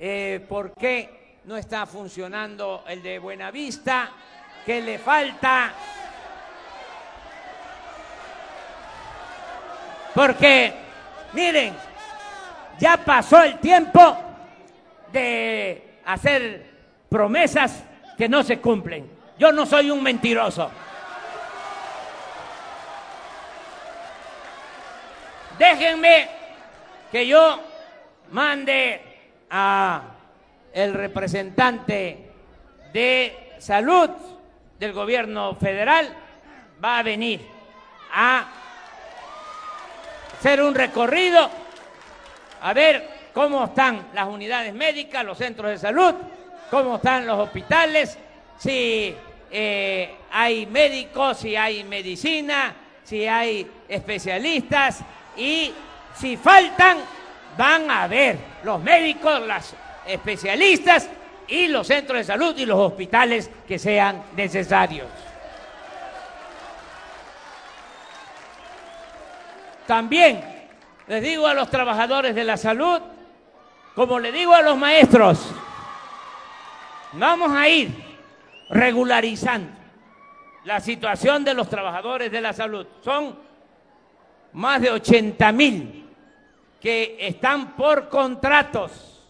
eh, 0.00 0.44
por 0.48 0.74
qué 0.74 1.38
no 1.44 1.56
está 1.56 1.86
funcionando 1.86 2.84
el 2.88 3.04
de 3.04 3.20
Buenavista, 3.20 4.10
qué 4.66 4.80
le 4.80 4.98
falta. 4.98 5.72
Porque, 10.14 10.72
miren, 11.32 11.74
ya 12.78 12.96
pasó 12.98 13.42
el 13.42 13.58
tiempo 13.58 14.16
de 15.12 15.98
hacer 16.04 16.66
promesas 17.08 17.84
que 18.16 18.28
no 18.28 18.42
se 18.42 18.60
cumplen. 18.60 19.10
Yo 19.38 19.52
no 19.52 19.66
soy 19.66 19.90
un 19.90 20.02
mentiroso. 20.02 20.70
Déjenme 25.58 26.28
que 27.10 27.26
yo 27.26 27.60
mande 28.30 29.00
a 29.50 30.02
el 30.72 30.94
representante 30.94 32.30
de 32.92 33.54
salud 33.58 34.10
del 34.78 34.92
gobierno 34.92 35.54
federal 35.54 36.12
va 36.82 36.98
a 36.98 37.02
venir 37.04 37.40
a 38.12 38.46
hacer 40.44 40.62
un 40.62 40.74
recorrido 40.74 41.48
a 42.60 42.74
ver 42.74 43.08
cómo 43.32 43.64
están 43.64 44.08
las 44.12 44.28
unidades 44.28 44.74
médicas, 44.74 45.24
los 45.24 45.38
centros 45.38 45.70
de 45.70 45.78
salud 45.78 46.14
cómo 46.70 46.96
están 46.96 47.26
los 47.26 47.38
hospitales, 47.38 48.18
si 48.58 49.14
eh, 49.50 50.14
hay 50.30 50.66
médicos, 50.66 51.38
si 51.38 51.56
hay 51.56 51.82
medicina, 51.84 52.74
si 53.04 53.26
hay 53.26 53.66
especialistas 53.88 55.00
y 55.36 55.72
si 56.14 56.36
faltan, 56.36 56.98
van 57.56 57.90
a 57.90 58.06
ver 58.06 58.36
los 58.64 58.82
médicos, 58.82 59.40
los 59.46 59.74
especialistas 60.06 61.08
y 61.48 61.68
los 61.68 61.86
centros 61.86 62.18
de 62.18 62.24
salud 62.24 62.54
y 62.58 62.66
los 62.66 62.78
hospitales 62.78 63.50
que 63.66 63.78
sean 63.78 64.22
necesarios. 64.36 65.06
También 69.86 70.42
les 71.06 71.22
digo 71.22 71.46
a 71.46 71.54
los 71.54 71.70
trabajadores 71.70 72.34
de 72.34 72.44
la 72.44 72.56
salud, 72.56 73.00
como 73.94 74.18
le 74.18 74.32
digo 74.32 74.54
a 74.54 74.62
los 74.62 74.76
maestros, 74.76 75.54
Vamos 77.16 77.52
a 77.52 77.68
ir 77.68 77.90
regularizando 78.70 79.70
la 80.64 80.80
situación 80.80 81.44
de 81.44 81.54
los 81.54 81.68
trabajadores 81.68 82.32
de 82.32 82.40
la 82.40 82.52
salud. 82.52 82.86
Son 83.02 83.38
más 84.54 84.80
de 84.80 84.90
80 84.90 85.52
mil 85.52 86.06
que 86.80 87.16
están 87.20 87.76
por 87.76 88.08
contratos 88.08 89.22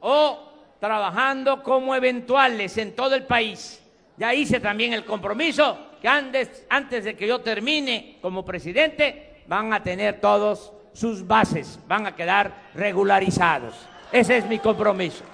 o 0.00 0.50
trabajando 0.80 1.62
como 1.62 1.94
eventuales 1.94 2.76
en 2.78 2.96
todo 2.96 3.14
el 3.14 3.24
país. 3.24 3.80
Ya 4.16 4.34
hice 4.34 4.58
también 4.58 4.92
el 4.92 5.04
compromiso 5.04 5.78
que 6.02 6.08
antes, 6.08 6.66
antes 6.68 7.04
de 7.04 7.16
que 7.16 7.28
yo 7.28 7.40
termine 7.40 8.18
como 8.20 8.44
presidente 8.44 9.27
van 9.48 9.72
a 9.72 9.82
tener 9.82 10.20
todos 10.20 10.72
sus 10.92 11.26
bases, 11.26 11.80
van 11.88 12.06
a 12.06 12.14
quedar 12.14 12.52
regularizados. 12.74 13.74
Ese 14.12 14.36
es 14.36 14.46
mi 14.46 14.58
compromiso. 14.58 15.24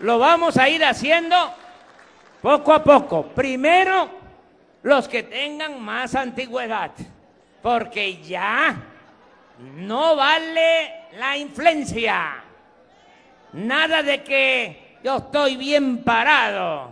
Lo 0.00 0.18
vamos 0.18 0.56
a 0.56 0.68
ir 0.68 0.84
haciendo 0.84 1.36
poco 2.40 2.72
a 2.72 2.82
poco. 2.82 3.26
Primero, 3.26 4.08
los 4.82 5.06
que 5.06 5.22
tengan 5.22 5.80
más 5.80 6.14
antigüedad, 6.14 6.90
porque 7.62 8.22
ya 8.22 8.74
no 9.58 10.16
vale 10.16 11.08
la 11.18 11.36
influencia. 11.36 12.42
Nada 13.52 14.02
de 14.02 14.22
que 14.22 14.98
yo 15.04 15.18
estoy 15.18 15.56
bien 15.56 16.02
parado. 16.02 16.90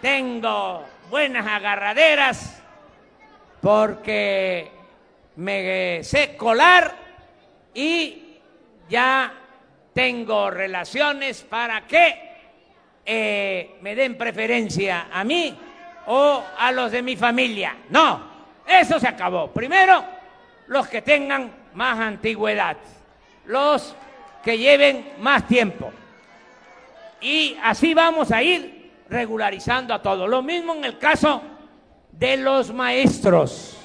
Tengo 0.00 0.84
buenas 1.10 1.46
agarraderas 1.46 2.62
porque 3.60 4.70
me 5.36 6.02
sé 6.02 6.36
colar 6.36 6.94
y 7.74 8.38
ya 8.88 9.32
tengo 9.92 10.50
relaciones 10.50 11.42
para 11.42 11.86
que 11.86 12.34
eh, 13.04 13.76
me 13.80 13.94
den 13.94 14.16
preferencia 14.16 15.08
a 15.12 15.24
mí 15.24 15.56
o 16.06 16.42
a 16.58 16.72
los 16.72 16.90
de 16.92 17.02
mi 17.02 17.16
familia. 17.16 17.76
No, 17.90 18.20
eso 18.66 18.98
se 18.98 19.08
acabó. 19.08 19.50
Primero, 19.50 20.04
los 20.68 20.88
que 20.88 21.02
tengan 21.02 21.52
más 21.74 21.98
antigüedad, 21.98 22.76
los 23.46 23.94
que 24.42 24.58
lleven 24.58 25.14
más 25.18 25.46
tiempo. 25.46 25.92
Y 27.20 27.56
así 27.62 27.94
vamos 27.94 28.30
a 28.30 28.42
ir 28.42 28.92
regularizando 29.08 29.94
a 29.94 30.02
todos. 30.02 30.28
Lo 30.28 30.42
mismo 30.42 30.74
en 30.74 30.84
el 30.84 30.98
caso 30.98 31.42
de 32.12 32.36
los 32.36 32.72
maestros. 32.72 33.83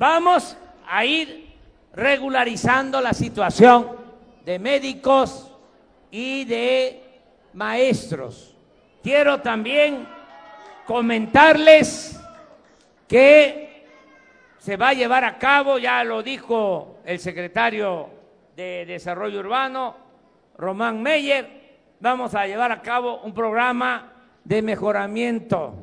Vamos 0.00 0.56
a 0.88 1.04
ir 1.04 1.58
regularizando 1.92 3.02
la 3.02 3.12
situación 3.12 3.86
de 4.46 4.58
médicos 4.58 5.54
y 6.10 6.46
de 6.46 7.02
maestros. 7.52 8.56
Quiero 9.02 9.42
también 9.42 10.08
comentarles 10.86 12.18
que 13.06 13.84
se 14.56 14.78
va 14.78 14.88
a 14.88 14.94
llevar 14.94 15.22
a 15.22 15.36
cabo, 15.36 15.76
ya 15.76 16.02
lo 16.02 16.22
dijo 16.22 17.00
el 17.04 17.18
secretario 17.18 18.08
de 18.56 18.86
Desarrollo 18.86 19.40
Urbano, 19.40 19.96
Román 20.56 21.02
Meyer, 21.02 21.46
vamos 22.00 22.34
a 22.34 22.46
llevar 22.46 22.72
a 22.72 22.80
cabo 22.80 23.20
un 23.20 23.34
programa 23.34 24.14
de 24.44 24.62
mejoramiento 24.62 25.74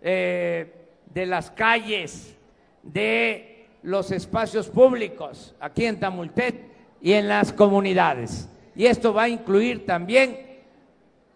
eh, 0.00 0.72
de 1.04 1.26
las 1.26 1.50
calles, 1.50 2.38
de 2.82 3.68
los 3.82 4.10
espacios 4.10 4.68
públicos 4.68 5.54
aquí 5.60 5.86
en 5.86 5.98
Tamultet 5.98 6.70
y 7.00 7.12
en 7.12 7.28
las 7.28 7.52
comunidades. 7.52 8.48
Y 8.74 8.86
esto 8.86 9.12
va 9.12 9.24
a 9.24 9.28
incluir 9.28 9.84
también 9.86 10.60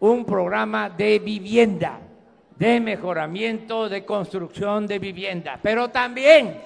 un 0.01 0.25
programa 0.25 0.91
de 0.91 1.19
vivienda 1.19 2.01
de 2.59 2.81
mejoramiento, 2.81 3.89
de 3.89 4.05
construcción 4.05 4.87
de 4.87 4.99
vivienda. 4.99 5.59
Pero 5.63 5.91
también 5.91 6.61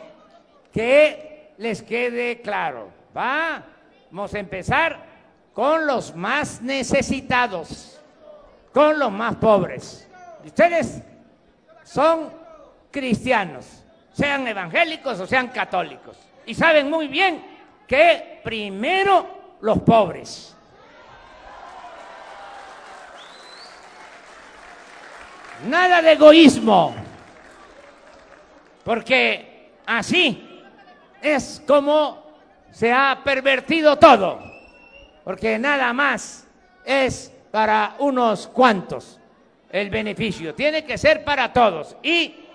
que 0.73 1.53
les 1.59 1.83
quede 1.83 2.41
claro, 2.41 2.89
vamos 3.13 4.35
a 4.35 4.39
empezar 4.39 5.05
con 5.53 5.87
los 5.87 6.15
más 6.15 6.63
necesitados, 6.63 8.01
con 8.73 8.99
los 8.99 9.11
más 9.11 9.37
pobres. 9.37 10.09
Ustedes 10.45 11.03
son 11.83 12.31
cristianos, 12.91 13.80
sean 14.21 14.47
evangélicos 14.47 15.19
o 15.19 15.27
sean 15.27 15.49
católicos, 15.49 16.15
y 16.45 16.55
saben 16.55 16.91
muy 16.91 17.09
bien 17.09 17.43
que 17.87 18.41
primero 18.45 19.57
los 19.63 19.79
pobres. 19.81 20.55
Nada 25.67 26.03
de 26.03 26.13
egoísmo, 26.13 26.95
porque 28.85 29.73
así 29.87 30.63
es 31.23 31.63
como 31.67 32.23
se 32.71 32.93
ha 32.93 33.21
pervertido 33.25 33.97
todo, 33.97 34.39
porque 35.25 35.59
nada 35.59 35.95
más 35.95 36.47
es 36.85 37.33
para 37.51 37.95
unos 37.99 38.49
cuantos 38.49 39.19
el 39.71 39.89
beneficio, 39.89 40.55
tiene 40.55 40.85
que 40.85 40.99
ser 40.99 41.25
para 41.25 41.53
todos. 41.53 41.97
Y 42.03 42.50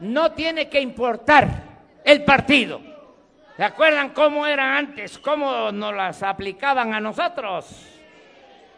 no 0.00 0.32
tiene 0.32 0.68
que 0.68 0.80
importar 0.80 1.48
el 2.04 2.24
partido. 2.24 2.80
¿Se 3.56 3.64
acuerdan 3.64 4.10
cómo 4.10 4.46
era 4.46 4.76
antes? 4.76 5.18
¿Cómo 5.18 5.72
nos 5.72 5.94
las 5.94 6.22
aplicaban 6.22 6.94
a 6.94 7.00
nosotros? 7.00 7.66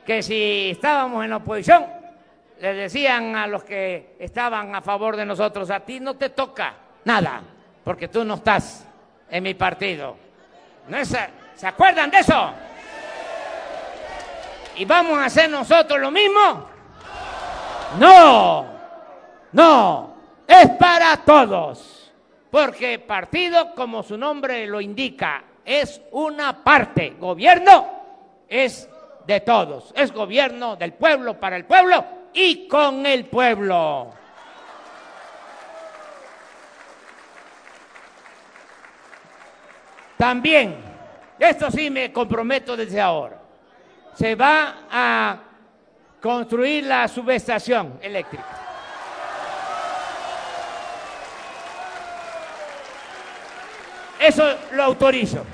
Que 0.07 0.23
si 0.23 0.71
estábamos 0.71 1.23
en 1.23 1.31
la 1.31 1.37
oposición, 1.37 1.87
le 2.61 2.75
decían 2.75 3.37
a 3.37 3.47
los 3.47 3.63
que 3.65 4.17
estaban 4.19 4.75
a 4.75 4.81
favor 4.81 5.17
de 5.17 5.27
nosotros, 5.27 5.71
a 5.71 5.81
ti 5.81 6.01
no 6.01 6.15
te 6.15 6.31
toca 6.31 6.75
nada, 7.05 7.43
porque 7.85 8.09
tú 8.09 8.25
no 8.25 8.35
estás 8.35 8.87
en 9.31 9.43
mi 9.43 9.55
partido. 9.55 10.17
¿No 10.89 10.99
¿Se 11.05 11.67
acuerdan 11.67 12.11
de 12.11 12.19
eso? 12.19 12.51
¿Y 14.77 14.85
vamos 14.87 15.19
a 15.19 15.27
hacer 15.27 15.51
nosotros 15.51 16.01
lo 16.01 16.11
mismo? 16.11 16.71
No, 17.99 18.67
no, 19.53 20.10
es 20.51 20.69
para 20.71 21.17
todos, 21.19 22.11
porque 22.51 22.99
partido, 22.99 23.73
como 23.73 24.03
su 24.03 24.19
nombre 24.19 24.67
lo 24.67 24.81
indica, 24.81 25.45
es 25.65 26.03
una 26.11 26.65
parte, 26.65 27.15
gobierno 27.21 27.87
es 28.49 28.89
de 29.29 29.41
todos, 29.43 29.93
es 29.95 30.11
gobierno 30.13 30.75
del 30.75 30.93
pueblo 30.95 31.39
para 31.39 31.55
el 31.55 31.67
pueblo 31.67 32.05
y 32.33 32.67
con 32.67 33.07
el 33.07 33.27
pueblo. 33.27 34.13
También, 40.17 40.75
esto 41.39 41.71
sí 41.71 41.91
me 41.91 42.13
comprometo 42.13 42.77
desde 42.77 43.01
ahora, 43.01 43.41
se 44.15 44.35
va 44.35 44.79
a 44.91 45.39
construir 46.21 46.87
la 46.87 47.07
subestación 47.07 48.01
eléctrica. 48.03 48.60
Eso 54.21 54.45
lo 54.73 54.83
autorizo. 54.83 55.47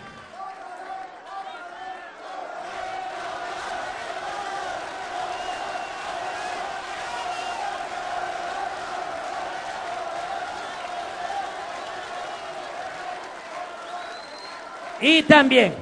Y 15.00 15.22
también 15.22 15.72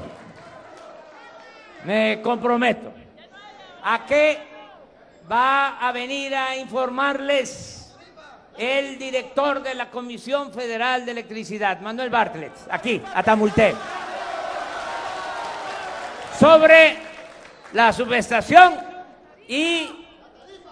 me 1.85 2.20
comprometo 2.22 2.93
a 3.82 4.05
que 4.05 4.39
va 5.30 5.78
a 5.78 5.91
venir 5.93 6.35
a 6.35 6.55
informarles 6.57 7.84
el 8.57 8.98
director 8.98 9.62
de 9.62 9.74
la 9.74 9.90
Comisión 9.90 10.52
Federal 10.52 11.05
de 11.05 11.12
Electricidad, 11.12 11.80
Manuel 11.80 12.11
Bartlett, 12.11 12.52
aquí, 12.70 13.02
a 13.14 13.22
Tamulté, 13.22 13.74
sobre 16.38 16.96
la 17.72 17.92
subestación 17.92 18.74
y 19.48 19.88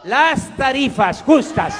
las 0.05 0.57
tarifas 0.57 1.22
justas. 1.22 1.74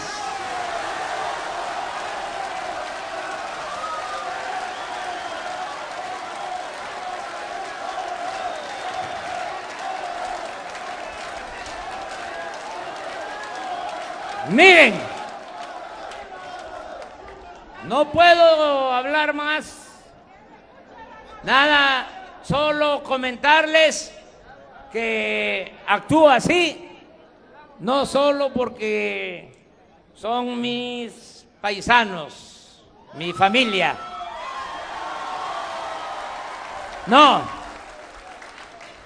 Miren, 14.51 15.12
no 17.85 18.11
puedo 18.11 18.93
hablar 18.93 19.35
más. 19.35 19.89
Nada, 21.43 22.39
solo 22.43 23.03
comentarles 23.03 24.17
que 24.93 25.75
actúo 25.87 26.29
así, 26.29 27.01
no 27.81 28.07
solo 28.07 28.53
porque 28.53 29.53
son 30.15 30.61
mis 30.61 31.47
paisanos, 31.61 32.85
mi 33.15 33.33
familia. 33.33 33.97
No, 37.07 37.43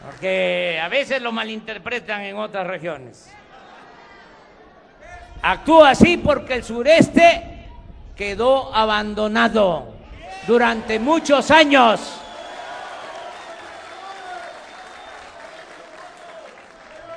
porque 0.04 0.78
a 0.82 0.88
veces 0.88 1.22
lo 1.22 1.32
malinterpretan 1.32 2.22
en 2.22 2.36
otras 2.36 2.66
regiones. 2.66 3.32
Actúa 5.40 5.90
así 5.90 6.18
porque 6.18 6.54
el 6.54 6.64
sureste 6.64 7.55
quedó 8.16 8.74
abandonado 8.74 9.94
durante 10.46 10.98
muchos 10.98 11.50
años. 11.50 12.00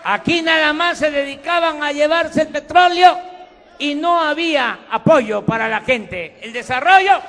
Aquí 0.03 0.41
nada 0.41 0.73
más 0.73 0.97
se 0.97 1.11
dedicaban 1.11 1.83
a 1.83 1.91
llevarse 1.91 2.41
el 2.41 2.47
petróleo 2.49 3.17
y 3.77 3.95
no 3.95 4.19
había 4.19 4.79
apoyo 4.91 5.45
para 5.45 5.69
la 5.69 5.81
gente. 5.81 6.37
El 6.41 6.51
desarrollo 6.51 7.21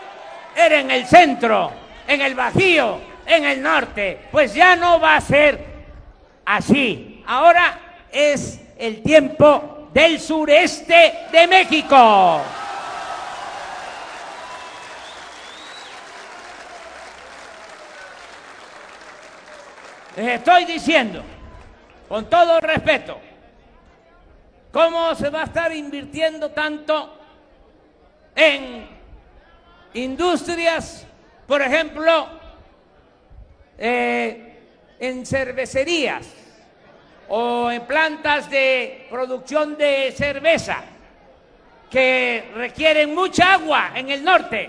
era 0.57 0.81
en 0.81 0.91
el 0.91 1.07
centro, 1.07 1.71
en 2.09 2.21
el 2.23 2.35
Bajío, 2.35 2.99
en 3.27 3.45
el 3.45 3.63
norte. 3.63 4.27
Pues 4.33 4.55
ya 4.55 4.75
no 4.77 4.99
va 4.99 5.17
a 5.17 5.21
ser 5.21 5.65
así. 6.45 7.23
Ahora 7.27 7.79
es 8.11 8.61
el 8.79 9.03
tiempo 9.03 9.89
del 9.93 10.19
sureste 10.19 11.15
de 11.31 11.47
México. 11.47 12.41
Les 20.21 20.37
estoy 20.37 20.67
diciendo 20.67 21.23
con 22.07 22.29
todo 22.29 22.61
respeto, 22.61 23.19
¿cómo 24.71 25.15
se 25.15 25.31
va 25.31 25.41
a 25.41 25.45
estar 25.45 25.75
invirtiendo 25.75 26.51
tanto 26.51 27.19
en 28.37 28.87
industrias, 29.95 31.07
por 31.47 31.63
ejemplo, 31.63 32.29
eh, 33.79 34.59
en 34.99 35.25
cervecerías 35.25 36.29
o 37.31 37.71
en 37.71 37.87
plantas 37.87 38.51
de 38.51 39.07
producción 39.09 39.79
de 39.79 40.13
cerveza 40.15 40.83
que 41.91 42.53
requieren 42.57 43.15
mucha 43.15 43.55
agua 43.55 43.93
en 43.95 44.11
el 44.11 44.23
norte 44.23 44.69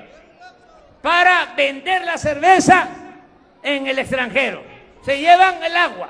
para 1.02 1.48
vender 1.58 2.06
la 2.06 2.18
cerveza 2.18 2.88
en 3.62 3.88
el 3.88 4.00
extranjero? 4.00 4.71
Se 5.04 5.20
llevan 5.20 5.64
el 5.64 5.76
agua 5.76 6.10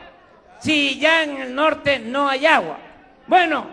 si 0.62 1.00
ya 1.00 1.24
en 1.24 1.38
el 1.38 1.56
norte 1.56 2.00
no 2.00 2.30
hay 2.30 2.46
agua? 2.46 2.78
Bueno, 3.26 3.66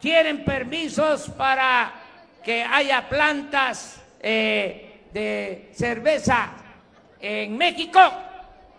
quieren 0.00 0.44
permisos 0.44 1.30
para 1.30 1.92
que 2.42 2.62
haya 2.62 3.08
plantas 3.08 4.02
eh, 4.20 5.02
de 5.12 5.70
cerveza 5.72 6.50
en 7.20 7.56
México, 7.56 8.00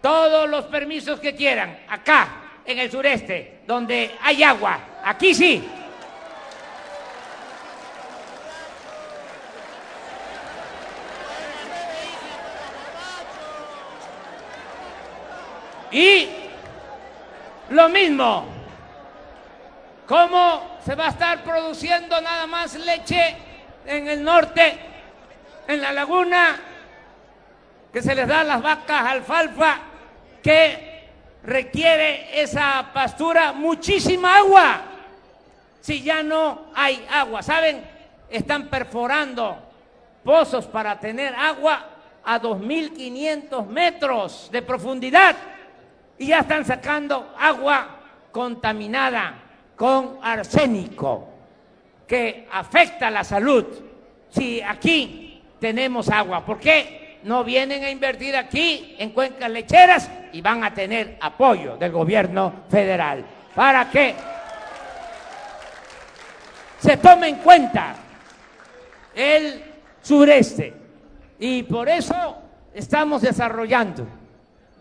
todos 0.02 0.50
los 0.50 0.66
permisos 0.66 1.20
que 1.20 1.36
quieran, 1.36 1.80
acá 1.88 2.62
en 2.66 2.80
el 2.80 2.92
sureste, 2.92 3.62
donde 3.66 4.12
hay 4.22 4.44
agua, 4.44 4.80
aquí 5.04 5.34
sí. 5.34 5.64
Y 15.92 16.28
lo 17.70 17.90
mismo. 17.90 18.46
¿Cómo 20.08 20.80
se 20.84 20.96
va 20.96 21.08
a 21.08 21.10
estar 21.10 21.44
produciendo 21.44 22.20
nada 22.20 22.48
más 22.48 22.74
leche 22.76 23.36
en 23.86 24.08
el 24.08 24.24
norte, 24.24 24.80
en 25.68 25.82
la 25.82 25.92
laguna, 25.92 26.60
que 27.94 28.02
se 28.02 28.16
les 28.16 28.28
da 28.28 28.42
a 28.42 28.44
las 28.44 28.62
vacas 28.62 29.06
alfalfa, 29.06 29.80
que 30.42 31.10
requiere 31.44 32.42
esa 32.42 32.90
pastura 32.92 33.54
muchísima 33.54 34.38
agua? 34.38 34.82
Si 35.80 36.02
ya 36.02 36.24
no 36.24 36.72
hay 36.76 37.06
agua, 37.12 37.44
¿saben? 37.44 37.84
Están 38.30 38.68
perforando 38.68 39.58
pozos 40.24 40.66
para 40.66 41.00
tener 41.00 41.36
agua 41.36 41.86
a 42.26 42.42
2.500 42.42 43.66
metros 43.68 44.50
de 44.52 44.62
profundidad 44.64 45.36
y 46.20 46.28
ya 46.28 46.40
están 46.40 46.66
sacando 46.66 47.34
agua 47.40 47.96
contaminada 48.32 49.36
con 49.76 50.20
arsénico 50.22 51.30
que 52.06 52.48
afecta 52.52 53.10
la 53.10 53.24
salud. 53.24 53.66
Si 54.30 54.62
aquí 54.62 55.42
tenemos 55.60 56.10
agua, 56.10 56.46
¿por 56.46 56.60
qué 56.60 57.20
no 57.24 57.44
vienen 57.46 57.84
a 57.86 57.90
invertir 57.90 58.36
aquí 58.36 58.96
en 59.00 59.12
cuencas 59.12 59.50
lecheras 59.50 60.12
y 60.34 60.42
van 60.42 60.64
a 60.64 60.74
tener 60.74 61.18
apoyo 61.22 61.78
del 61.78 61.92
gobierno 61.94 62.66
federal? 62.70 63.24
Para 63.56 63.90
que 63.90 64.14
se 66.80 66.98
tome 66.98 67.30
en 67.30 67.36
cuenta 67.38 67.96
el 69.16 69.64
sureste. 70.02 70.74
Y 71.40 71.64
por 71.64 71.88
eso 71.88 72.38
estamos 72.74 73.22
desarrollando 73.22 74.19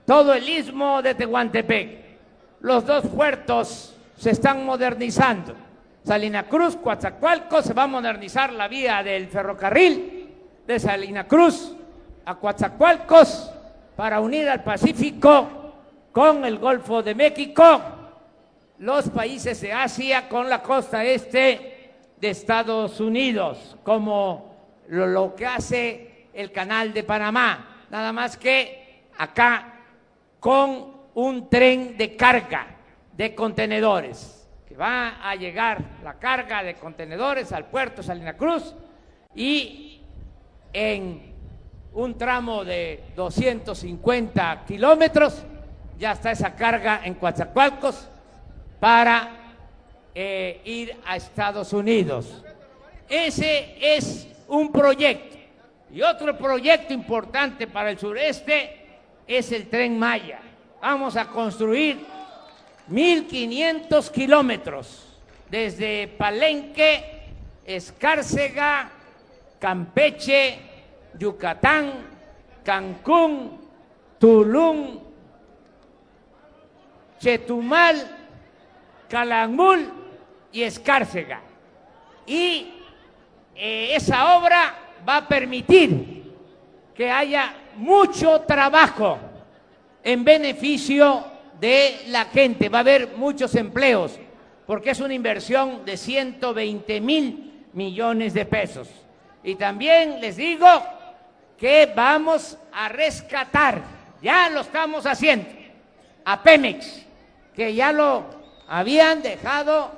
todo 0.09 0.33
el 0.33 0.49
istmo 0.49 1.03
de 1.03 1.15
Tehuantepec. 1.15 1.99
Los 2.61 2.87
dos 2.87 3.07
puertos 3.09 3.95
se 4.17 4.31
están 4.31 4.65
modernizando. 4.65 5.55
Salina 6.03 6.45
Cruz, 6.45 6.77
Coatzacoalcos, 6.77 7.67
se 7.67 7.75
va 7.75 7.83
a 7.83 7.89
modernizar 7.89 8.51
la 8.55 8.69
vía 8.69 9.03
del 9.03 9.29
ferrocarril 9.29 10.35
de 10.67 10.81
Salina 10.81 11.29
Cruz 11.29 11.77
a 12.25 12.37
Coatzacoalcos 12.37 13.51
para 13.97 14.21
unir 14.21 14.49
al 14.49 14.65
Pacífico 14.65 15.75
con 16.11 16.43
el 16.47 16.57
Golfo 16.57 17.03
de 17.03 17.15
México, 17.15 17.79
los 18.79 19.11
países 19.11 19.61
de 19.61 19.75
Asia 19.75 20.27
con 20.27 20.49
la 20.49 20.63
costa 20.63 21.05
este 21.05 21.91
de 22.19 22.31
Estados 22.31 22.99
Unidos, 22.99 23.77
como 23.83 24.57
lo 24.89 25.35
que 25.35 25.45
hace 25.45 26.29
el 26.33 26.51
canal 26.51 26.95
de 26.95 27.03
Panamá. 27.03 27.85
Nada 27.91 28.11
más 28.11 28.39
que 28.39 29.05
acá 29.19 29.75
con 30.41 30.93
un 31.15 31.49
tren 31.49 31.97
de 31.97 32.17
carga 32.17 32.67
de 33.17 33.35
contenedores, 33.35 34.49
que 34.67 34.77
va 34.77 35.21
a 35.29 35.35
llegar 35.35 35.83
la 36.05 36.15
carga 36.15 36.63
de 36.63 36.75
contenedores 36.75 37.53
al 37.53 37.67
puerto 37.67 38.03
Salina 38.03 38.37
Cruz 38.37 38.75
y 39.35 40.01
en 40.73 41.35
un 41.93 42.17
tramo 42.17 42.65
de 42.65 43.03
250 43.17 44.65
kilómetros 44.67 45.45
ya 45.99 46.13
está 46.13 46.31
esa 46.31 46.55
carga 46.55 47.01
en 47.05 47.15
Coatzacoalcos 47.15 48.09
para 48.79 49.31
eh, 50.15 50.61
ir 50.65 50.97
a 51.05 51.17
Estados 51.17 51.73
Unidos. 51.73 52.45
Ese 53.09 53.77
es 53.81 54.29
un 54.47 54.71
proyecto. 54.71 55.37
Y 55.91 56.03
otro 56.03 56.37
proyecto 56.37 56.93
importante 56.93 57.67
para 57.67 57.91
el 57.91 57.99
sureste 57.99 58.78
es 59.29 59.53
el 59.53 59.69
tren 59.69 59.99
Maya. 59.99 60.41
Vamos 60.81 61.17
a 61.17 61.29
construir 61.29 62.05
1.500 62.91 64.11
kilómetros 64.11 65.07
desde 65.51 66.09
Palenque, 66.09 67.29
Escárcega, 67.65 68.91
Campeche, 69.59 70.59
Yucatán, 71.19 71.93
Cancún, 72.65 73.61
Tulum, 74.19 75.01
Chetumal, 77.19 78.17
Calakmul 79.09 79.93
y 80.53 80.63
Escárcega. 80.63 81.43
Y 82.27 82.73
eh, 83.55 83.91
esa 83.95 84.37
obra 84.37 84.75
va 85.07 85.19
a 85.19 85.29
permitir 85.29 86.33
que 86.95 87.11
haya 87.11 87.55
mucho 87.79 88.41
trabajo 88.43 89.19
en 90.03 90.25
beneficio 90.25 91.25
de 91.61 92.03
la 92.09 92.27
gente. 92.27 92.69
Va 92.69 92.79
a 92.79 92.81
haber 92.81 93.17
muchos 93.17 93.55
empleos 93.55 94.19
porque 94.67 94.91
es 94.91 95.01
una 95.01 95.15
inversión 95.15 95.85
de 95.87 95.97
120 95.97 97.01
mil 97.01 97.65
millones 97.73 98.35
de 98.35 98.45
pesos. 98.45 98.89
Y 99.43 99.55
también 99.55 100.21
les 100.21 100.37
digo 100.37 100.67
que 101.57 101.91
vamos 101.95 102.59
a 102.73 102.89
rescatar, 102.89 103.83
ya 104.21 104.51
lo 104.51 104.61
estamos 104.61 105.07
haciendo, 105.07 105.49
a 106.25 106.43
Pemex, 106.43 107.07
que 107.55 107.75
ya 107.75 107.93
lo 107.93 108.25
habían 108.69 109.23
dejado 109.23 109.91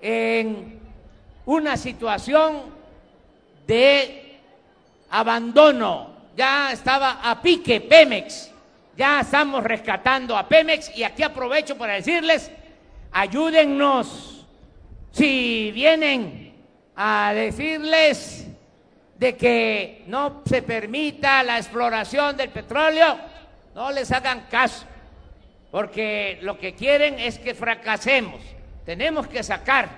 en 0.00 0.78
una 1.44 1.76
situación 1.76 2.62
de 3.66 4.38
abandono 5.10 6.07
ya 6.38 6.70
estaba 6.70 7.18
a 7.20 7.42
pique 7.42 7.80
Pemex. 7.80 8.52
Ya 8.96 9.20
estamos 9.20 9.62
rescatando 9.64 10.36
a 10.36 10.48
Pemex 10.48 10.96
y 10.96 11.02
aquí 11.02 11.24
aprovecho 11.24 11.76
para 11.76 11.94
decirles, 11.94 12.50
ayúdennos. 13.10 14.46
Si 15.10 15.72
vienen 15.72 16.54
a 16.94 17.32
decirles 17.34 18.46
de 19.16 19.36
que 19.36 20.04
no 20.06 20.42
se 20.46 20.62
permita 20.62 21.42
la 21.42 21.58
exploración 21.58 22.36
del 22.36 22.50
petróleo, 22.50 23.18
no 23.74 23.90
les 23.90 24.10
hagan 24.12 24.46
caso, 24.48 24.86
porque 25.72 26.38
lo 26.42 26.56
que 26.58 26.74
quieren 26.74 27.18
es 27.18 27.38
que 27.40 27.54
fracasemos. 27.54 28.40
Tenemos 28.84 29.26
que 29.26 29.42
sacar 29.42 29.88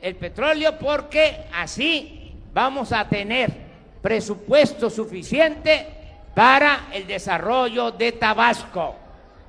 el 0.00 0.14
petróleo 0.14 0.78
porque 0.78 1.44
así 1.52 2.34
vamos 2.52 2.92
a 2.92 3.08
tener 3.08 3.67
presupuesto 4.08 4.88
suficiente 4.88 5.86
para 6.34 6.86
el 6.94 7.06
desarrollo 7.06 7.90
de 7.90 8.12
Tabasco. 8.12 8.96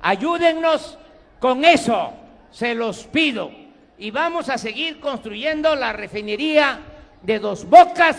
Ayúdennos 0.02 0.98
con 1.38 1.64
eso, 1.64 2.12
se 2.50 2.74
los 2.74 3.04
pido. 3.04 3.50
Y 3.96 4.10
vamos 4.10 4.50
a 4.50 4.58
seguir 4.58 5.00
construyendo 5.00 5.74
la 5.74 5.94
refinería 5.94 6.78
de 7.22 7.38
dos 7.38 7.64
bocas 7.64 8.18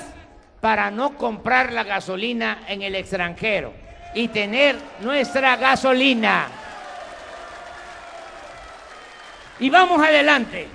para 0.59 0.89
no 0.89 1.15
comprar 1.15 1.73
la 1.73 1.83
gasolina 1.83 2.63
en 2.67 2.81
el 2.81 2.95
extranjero 2.95 3.71
y 4.15 4.27
tener 4.29 4.77
nuestra 5.01 5.57
gasolina. 5.57 6.47
Y 9.59 9.69
vamos 9.69 10.01
adelante, 10.01 10.67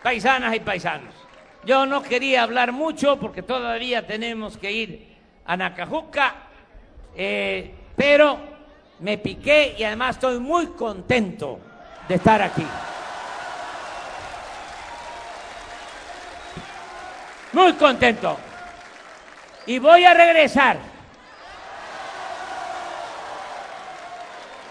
paisanas 0.00 0.54
y 0.54 0.60
paisanos. 0.60 1.21
Yo 1.64 1.86
no 1.86 2.02
quería 2.02 2.42
hablar 2.42 2.72
mucho 2.72 3.18
porque 3.20 3.42
todavía 3.42 4.04
tenemos 4.04 4.56
que 4.56 4.72
ir 4.72 5.16
a 5.44 5.56
Nacajuca, 5.56 6.34
eh, 7.14 7.72
pero 7.94 8.38
me 8.98 9.18
piqué 9.18 9.76
y 9.78 9.84
además 9.84 10.16
estoy 10.16 10.40
muy 10.40 10.68
contento 10.68 11.60
de 12.08 12.14
estar 12.16 12.42
aquí. 12.42 12.66
Muy 17.52 17.74
contento. 17.74 18.38
Y 19.66 19.78
voy 19.78 20.04
a 20.04 20.14
regresar. 20.14 20.78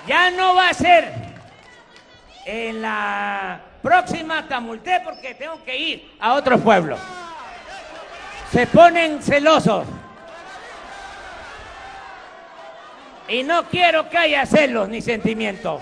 Ya 0.07 0.29
no 0.31 0.55
va 0.55 0.69
a 0.69 0.73
ser 0.73 1.13
en 2.45 2.81
la 2.81 3.61
próxima 3.81 4.47
Tamulté 4.47 5.01
porque 5.03 5.33
tengo 5.35 5.63
que 5.63 5.77
ir 5.77 6.11
a 6.19 6.33
otro 6.33 6.59
pueblo. 6.59 6.97
Se 8.51 8.67
ponen 8.67 9.21
celosos. 9.21 9.85
Y 13.27 13.43
no 13.43 13.63
quiero 13.65 14.09
que 14.09 14.17
haya 14.17 14.45
celos 14.45 14.89
ni 14.89 15.01
sentimientos. 15.01 15.81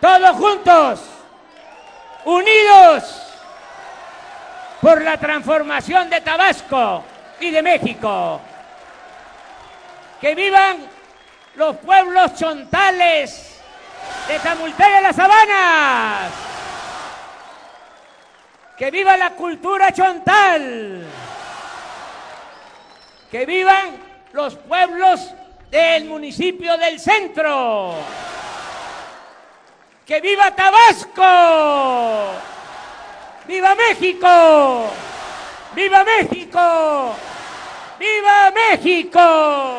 Todos 0.00 0.30
juntos, 0.36 1.00
unidos 2.24 3.28
por 4.80 5.02
la 5.02 5.16
transformación 5.16 6.10
de 6.10 6.20
Tabasco 6.20 7.04
y 7.40 7.50
de 7.50 7.62
México. 7.62 8.40
Que 10.20 10.34
vivan 10.34 10.78
los 11.54 11.76
pueblos 11.76 12.34
chontales 12.34 13.60
de 14.26 14.38
Tamulté 14.40 14.84
de 14.88 15.00
las 15.02 15.16
Sabanas. 15.16 16.47
Que 18.78 18.90
viva 18.92 19.16
la 19.16 19.30
cultura 19.30 19.92
chontal. 19.92 21.02
Que 23.30 23.44
vivan 23.44 23.96
los 24.32 24.54
pueblos 24.54 25.34
del 25.68 26.04
municipio 26.04 26.78
del 26.78 27.00
centro. 27.00 27.94
Que 30.06 30.20
viva 30.20 30.54
Tabasco. 30.54 32.48
¡Viva 33.48 33.74
México! 33.74 34.90
¡Viva 35.74 36.04
México! 36.04 37.14
¡Viva 37.98 38.52
México! 38.52 39.78